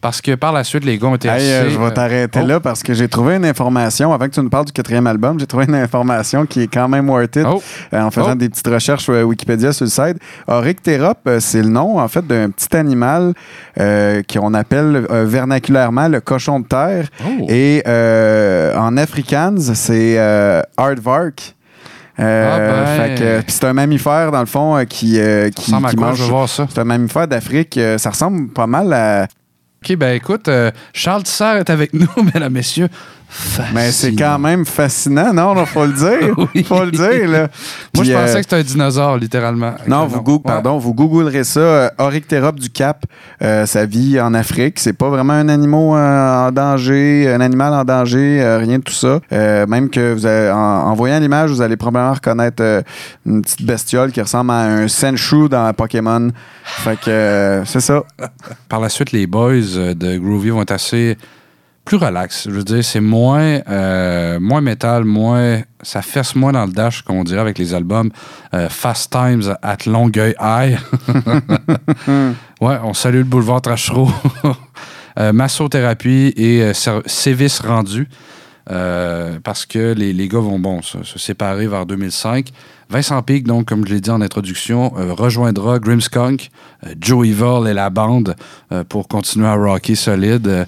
[0.00, 1.90] Parce que par la suite, les gars ont été Hey, euh, assez, je vais euh,
[1.90, 2.46] t'arrêter oh.
[2.46, 4.12] là parce que j'ai trouvé une information.
[4.12, 6.88] Avant que tu nous parles du quatrième album, j'ai trouvé une information qui est quand
[6.88, 7.62] même worth it Oh.
[7.92, 8.34] euh, en faisant Oh.
[8.36, 10.18] des petites recherches Wikipédia sur le site.
[10.46, 13.34] Orictérop, euh, c'est le nom en fait d'un petit animal
[13.80, 17.06] euh, qu'on appelle vernaculairement le cochon de terre.
[17.24, 17.46] Oh.
[17.48, 17.82] Et
[18.76, 20.18] en afrikaans, c'est
[20.76, 21.54] aardvark.
[22.20, 23.42] Euh, Ah ben.
[23.46, 25.20] c'est un mammifère, dans le fond, euh, qui,
[25.54, 26.48] qui, mange.
[26.68, 27.78] C'est un mammifère d'Afrique.
[27.96, 29.28] ça ressemble pas mal à.
[29.82, 32.88] OK, ben écoute, euh, Charles Tisser est avec nous, mesdames, messieurs.
[33.74, 35.54] Mais c'est quand même fascinant, non?
[35.58, 36.34] Il faut le dire.
[36.54, 36.64] Oui.
[36.64, 37.48] faut le dire, là.
[37.94, 39.74] Moi, je pensais euh, que c'était un dinosaure, littéralement.
[39.86, 40.38] Non, vous, Ouais.
[40.44, 41.60] pardon, vous googlerez ça.
[41.60, 43.04] Euh, Orictérop du Cap,
[43.42, 44.78] euh, ça vit en Afrique.
[44.78, 48.82] C'est pas vraiment un animal euh, en danger, un animal en danger, euh, rien de
[48.84, 49.20] tout ça.
[49.30, 52.62] Même que vous avez- en, en voyant l'image, vous allez probablement reconnaître
[53.26, 56.30] une petite bestiole qui ressemble à un Senshu dans Pokémon.
[56.64, 58.02] Fait que c'est ça.
[58.68, 59.54] Par la suite, les boys
[59.94, 61.16] de Groovy vont être assez
[61.88, 62.46] plus relax.
[62.50, 65.62] Je veux dire, c'est moins, euh, moins métal, moins.
[65.80, 68.10] Ça fesse moins dans le dash, comme on dirait avec les albums
[68.52, 70.78] euh, Fast Times at Longueuil High.
[72.60, 74.10] ouais, on salue le boulevard Trachereau.
[75.18, 76.72] Euh, massothérapie et euh,
[77.06, 78.08] sévices rendus.
[78.70, 82.52] Euh, parce que les, les gars vont bon, se, se séparer vers 2005.
[82.90, 86.50] Vincent Pig, donc, comme je l'ai dit en introduction, euh, rejoindra Grimmskunk,
[86.86, 88.34] euh, Joe Evil et la bande
[88.72, 90.66] euh, pour continuer à rocker solide.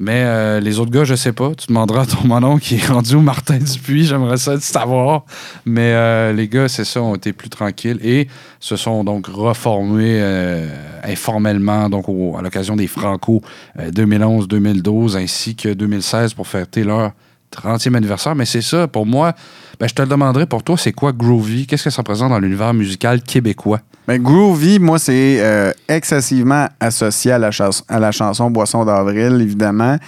[0.00, 1.54] Euh, mais euh, les autres gars, je sais pas.
[1.54, 4.04] Tu demanderas à ton monon qui est rendu au Martin Dupuis.
[4.06, 5.24] J'aimerais ça le savoir.
[5.66, 8.28] Mais euh, les gars, c'est ça, ont été plus tranquilles et
[8.60, 10.68] se sont donc reformés euh,
[11.04, 13.42] informellement donc au- à l'occasion des Franco
[13.78, 17.12] euh, 2011-2012 ainsi que 2016 pour fêter leur
[17.54, 18.34] 30e anniversaire.
[18.34, 19.32] Mais c'est ça, pour moi,
[19.80, 21.66] ben, je te le demanderai pour toi, c'est quoi Groovy?
[21.66, 23.80] Qu'est-ce que ça représente dans l'univers musical québécois?
[24.08, 29.38] Ben, groovy, moi, c'est euh, excessivement associé à la, chas- à la chanson Boisson d'avril,
[29.42, 29.98] évidemment.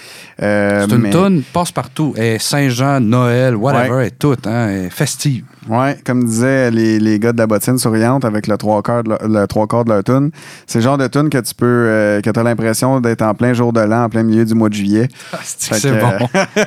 [0.42, 2.14] Euh, C'est une mais- toune, passe partout.
[2.16, 5.44] Et Saint-Jean, Noël, whatever, et tout, hein, et festive.
[5.68, 9.10] Ouais, comme disaient les, les gars de la bottine souriante avec le trois quarts de
[9.10, 10.30] leur, le trois quarts de leur tune.
[10.66, 13.34] C'est le genre de tune que tu peux, euh, que tu as l'impression d'être en
[13.34, 15.08] plein jour de l'an, en plein milieu du mois de juillet.
[15.44, 16.12] c'est Fait c'est bon?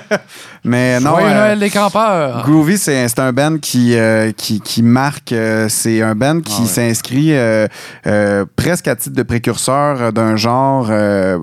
[0.63, 1.11] mais non.
[1.11, 2.43] Joyeux euh, Noël, les campeurs!
[2.45, 5.31] Groovy, c'est c'est un band qui, euh, qui, qui marque.
[5.31, 6.67] euh, c'est un band qui Ah ouais.
[6.67, 7.67] s'inscrit euh,
[8.07, 11.39] euh, presque à titre de précurseur d'un genre euh,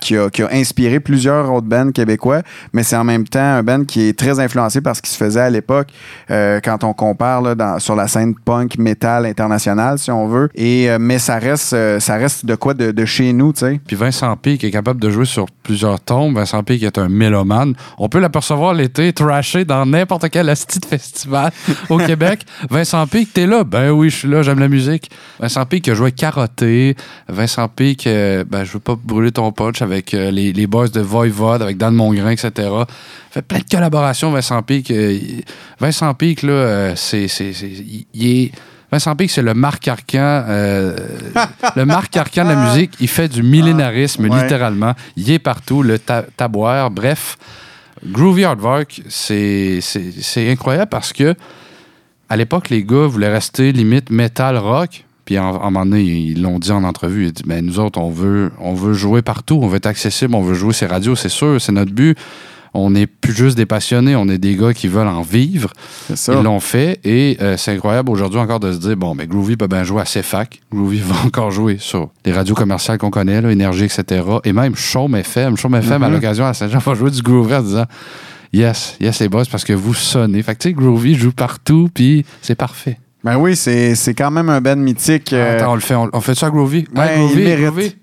[0.00, 2.42] qui, a, qui a inspiré plusieurs autres bands québécois,
[2.72, 5.16] mais c'est en même temps un band qui est très influencé par ce qui se
[5.16, 5.88] faisait à l'époque
[6.30, 10.48] euh, quand on compare là, dans- sur la scène punk metal internationale, si on veut.
[10.54, 13.60] Et, euh, mais ça reste, euh, ça reste de quoi de, de chez nous, tu
[13.60, 13.80] sais.
[13.86, 16.34] Puis Vincent Pic est capable de jouer sur plusieurs tombes.
[16.36, 17.74] Vincent Pic est un mélomane.
[17.98, 21.50] On peut l'apercevoir l'été trashé dans n'importe quel asti de festival
[21.90, 22.44] au Québec.
[22.70, 23.64] Vincent Pic, t'es là?
[23.64, 25.10] Ben oui, je suis là, j'aime la musique.
[25.40, 26.96] Vincent Pic a joué Carotté.
[27.28, 31.00] Vincent Pic, euh, ben je veux pas brûler ton punch avec les, les boys de
[31.00, 32.50] Voivode, avec Dan Mongrain, etc.
[33.30, 35.44] Fait plein de collaborations, Vincent il-
[35.80, 36.52] Vincent Pic, là,
[36.96, 37.28] c'est...
[37.28, 38.50] c'est- c'est- il- il est...
[38.92, 40.96] Vincent Pic, c'est le Marc Arcan, euh,
[41.76, 42.92] le Marc Arcan de la musique.
[43.00, 44.42] Il fait du millénarisme, Ouais.
[44.42, 44.92] littéralement.
[45.16, 46.24] Il est partout, le ta-.
[46.90, 47.36] Bref,
[48.06, 51.34] Groovy Hardwork, c'est c'est- c'est incroyable parce que
[52.28, 55.04] à l'époque, les gars voulaient rester limite metal rock.
[55.24, 57.24] Puis à un moment donné, ils l'ont dit en entrevue.
[57.24, 59.86] Ils ont dit ben, Nous autres, on veut, on veut jouer partout, on veut être
[59.86, 62.16] accessible, on veut jouer ces radios, c'est sûr, c'est notre but.
[62.76, 65.70] On n'est plus juste des passionnés, on est des gars qui veulent en vivre.
[66.14, 66.34] ça.
[66.34, 69.56] Ils l'ont fait et euh, c'est incroyable aujourd'hui encore de se dire bon, mais Groovy
[69.56, 70.60] peut bien jouer à CFAC.
[70.72, 74.22] Groovy va encore jouer sur les radios commerciales qu'on connaît, là, Énergie, etc.
[74.44, 75.56] Et même Chaume FM.
[75.56, 76.14] Chaume FM, à Mhm.
[76.14, 77.84] l'occasion, à Saint-Jean, va jouer du Groovy en disant
[78.52, 80.42] Yes, yes, les boss, parce que vous sonnez.
[80.42, 82.98] Fait que tu sais, Groovy joue partout, puis c'est parfait.
[83.24, 85.32] Ben oui, c'est c'est quand même un band mythique.
[85.32, 86.86] euh, Attends, on le fait, on, on fait ça à Groovy?
[86.92, 87.56] Ben, Ouais, Groovy, il.
[87.64, 87.96] Groovy.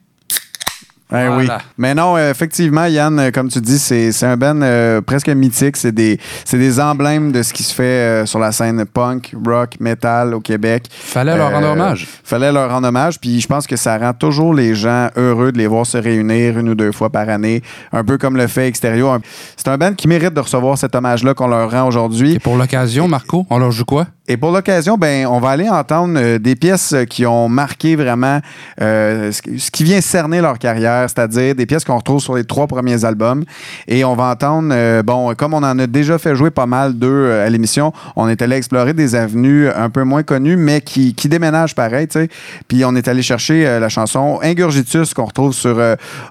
[1.11, 1.57] Ben Voilà.
[1.57, 1.63] oui.
[1.77, 5.27] Mais non, euh, effectivement, Yann, euh, comme tu dis, c'est c'est un band euh, presque
[5.29, 5.77] mythique.
[5.77, 9.33] C'est des, c'est des emblèmes de ce qui se fait euh, sur la scène punk,
[9.45, 10.85] rock, metal au Québec.
[10.91, 12.07] Fallait leur rendre hommage.
[12.23, 13.19] Fallait leur rendre hommage.
[13.19, 16.57] Puis je pense que ça rend toujours les gens heureux de les voir se réunir
[16.57, 17.61] une ou deux fois par année.
[17.91, 19.19] Un peu comme le fait Extérieur.
[19.57, 22.33] C'est un band qui mérite de recevoir cet hommage-là qu'on leur rend aujourd'hui.
[22.35, 24.07] Et pour l'occasion, Marco, on leur joue quoi?
[24.27, 28.39] Et pour l'occasion, ben, on va aller entendre euh, des pièces qui ont marqué vraiment
[28.79, 32.35] euh, ce qui- ce qui vient cerner leur carrière, c'est-à-dire des pièces qu'on retrouve sur
[32.35, 33.43] les trois premiers albums.
[33.87, 36.93] Et on va entendre, euh, bon, comme on en a déjà fait jouer pas mal
[36.93, 41.15] d'eux à l'émission, on est allé explorer des avenues un peu moins connues, mais qui,
[41.15, 42.29] qui déménagent pareil, tu sais.
[42.67, 45.77] Puis on est allé chercher la chanson Ingurgitus qu'on retrouve sur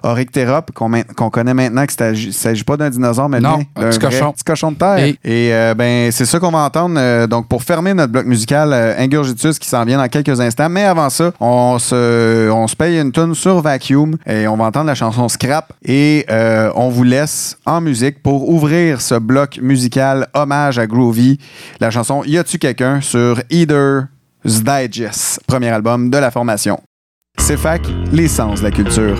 [0.03, 3.41] Oryctérop, qu'on connaît maintenant, qu'il ne s'agit pas d'un dinosaure, mais
[3.75, 4.31] d'un petit cochon.
[4.31, 4.97] petit cochon de terre.
[5.23, 7.27] Et- Et ben c'est ça qu'on va entendre.
[7.27, 10.69] donc pour fermer notre bloc musical, euh, Ingurgitus qui s'en vient dans quelques instants.
[10.69, 14.65] Mais avant ça, on se, on se paye une tune sur Vacuum et on va
[14.65, 15.73] entendre la chanson Scrap.
[15.83, 21.39] Et euh, on vous laisse en musique pour ouvrir ce bloc musical hommage à Groovy.
[21.79, 24.07] La chanson Y a-tu quelqu'un sur Either's
[24.45, 26.79] Digest, premier album de la formation.
[27.37, 27.81] C'est fac,
[28.11, 29.17] l'essence de la culture.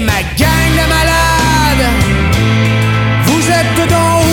[0.00, 1.88] ma gang de malades.
[3.24, 4.24] Vous êtes dans où?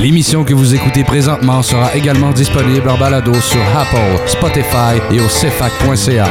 [0.00, 5.26] L'émission que vous écoutez présentement sera également disponible en balado sur Apple, Spotify et au
[5.26, 6.26] CFAC.ca.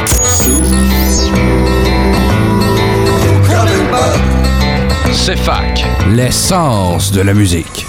[5.12, 7.85] CEFAC, l'essence de la musique.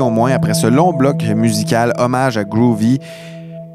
[0.00, 2.98] Au moins après ce long bloc musical hommage à Groovy.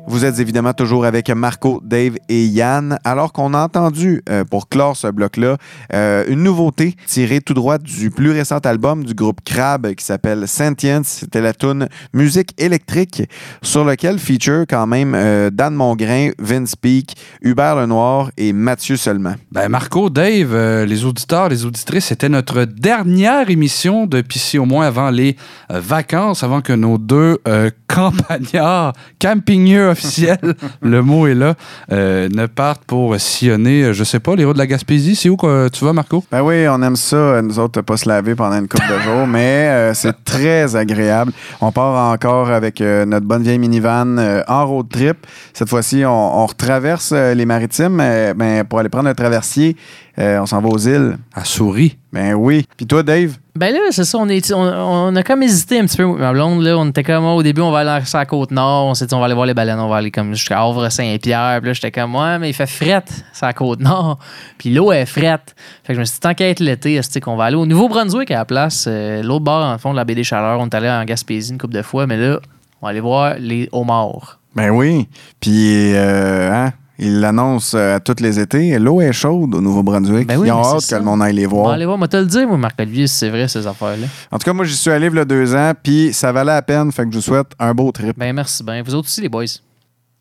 [0.09, 4.69] Vous êtes évidemment toujours avec Marco, Dave et Yann, alors qu'on a entendu, euh, pour
[4.69, 5.57] clore ce bloc-là,
[5.93, 10.47] euh, une nouveauté tirée tout droit du plus récent album du groupe Crab qui s'appelle
[10.47, 11.07] Sentience.
[11.07, 13.23] C'était la tune Musique électrique,
[13.61, 19.35] sur lequel feature quand même euh, Dan Mongrain, Vince Peak, Hubert Lenoir et Mathieu seulement.
[19.51, 24.87] Ben Marco, Dave, les auditeurs, les auditrices, c'était notre dernière émission de Pissy au moins
[24.87, 25.35] avant les
[25.69, 27.39] vacances, avant que nos deux
[27.87, 31.55] campagnards, campingeux officiels, le mot est là,
[31.91, 35.15] euh, ne partent pour sillonner, euh, je sais pas, les routes de la Gaspésie.
[35.15, 36.23] C'est où que tu vas, Marco?
[36.31, 39.27] Ben oui, on aime ça, nous autres, pas se laver pendant une couple de jours,
[39.27, 41.31] mais euh, c'est très agréable.
[41.61, 45.25] On part encore avec euh, notre bonne vieille minivan euh, en road trip.
[45.53, 49.75] Cette fois-ci, on, on retraverse euh, les maritimes euh, ben, pour aller prendre un traversier.
[50.19, 51.17] Euh, on s'en va aux îles.
[51.33, 51.97] À Souris.
[52.11, 52.65] Ben oui.
[52.75, 53.37] Puis toi, Dave?
[53.57, 56.05] Ben là, c'est ça, on, est, on, on a comme hésité un petit peu.
[56.05, 58.51] Ma blonde, là, on était comme, oh, au début, on va aller sur la côte
[58.51, 60.61] nord, on s'est dit, on va aller voir les baleines, on va aller comme jusqu'à
[60.61, 61.57] Havre-Saint-Pierre.
[61.59, 64.19] Puis là, j'étais comme, ouais, mais il fait frette sur la côte nord.
[64.57, 65.55] Puis l'eau est frette.
[65.83, 67.65] Fait que je me suis dit, tant qu'à être l'été, c'est qu'on va aller au
[67.65, 68.85] Nouveau-Brunswick à la place.
[68.87, 70.59] euh, L'autre bord, en fond, de la baie des Chaleurs.
[70.59, 72.39] On est allé en Gaspésie une couple de fois, mais là,
[72.81, 74.39] on va aller voir les homards.
[74.55, 75.07] Ben oui.
[75.39, 78.77] Puis, euh, hein, ils l'annoncent euh, à tous les étés.
[78.79, 80.27] L'eau est chaude au Nouveau-Brunswick.
[80.27, 81.69] Ben oui, Ils ont hâte que le monde aille les On va voir.
[81.71, 84.07] aller voir, moi, te le dire, moi, Marc-Olivier, si c'est vrai, ces affaires-là.
[84.31, 86.51] En tout cas, moi, j'y suis allé il y a deux ans, puis ça valait
[86.53, 86.91] la peine.
[86.91, 88.17] Fait que je vous souhaite un beau trip.
[88.17, 88.81] Ben, merci bien.
[88.83, 89.45] Vous autres aussi, les boys.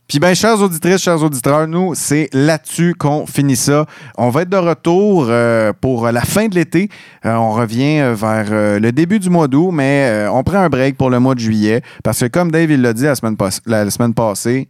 [0.09, 3.87] Puis bien, chers auditrices, chers auditeurs, nous, c'est là-dessus qu'on finit ça.
[4.16, 6.89] On va être de retour euh, pour la fin de l'été.
[7.24, 10.97] Euh, on revient vers euh, le début du mois d'août, mais on prend un break
[10.97, 11.83] pour le mois de juillet.
[12.05, 14.68] Parce que comme Dave il l'a dit la semaine, la semaine passée,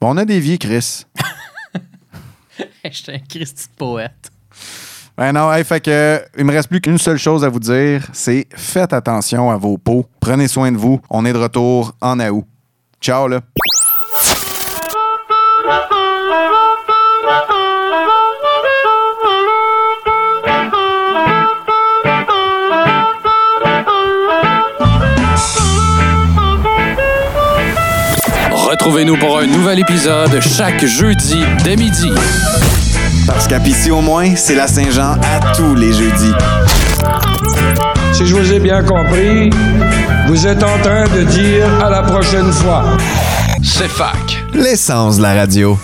[0.00, 1.02] bon, on a des vies, Chris.
[2.90, 4.30] J'étais un Christy poète.
[5.16, 8.06] Ben non, hey, fait que il me reste plus qu'une seule chose à vous dire,
[8.12, 10.04] c'est faites attention à vos peaux.
[10.20, 11.00] Prenez soin de vous.
[11.08, 12.44] On est de retour en août.
[13.00, 13.40] Ciao là.
[28.86, 32.08] Retrouvez-nous pour un nouvel épisode chaque jeudi dès midi.
[33.26, 36.32] Parce qu'à Pissy au moins, c'est la Saint-Jean à tous les jeudis.
[38.12, 39.50] Si je vous ai bien compris,
[40.28, 42.84] vous êtes en train de dire à la prochaine fois.
[43.60, 44.44] C'est fac.
[44.54, 45.76] L'essence de la radio.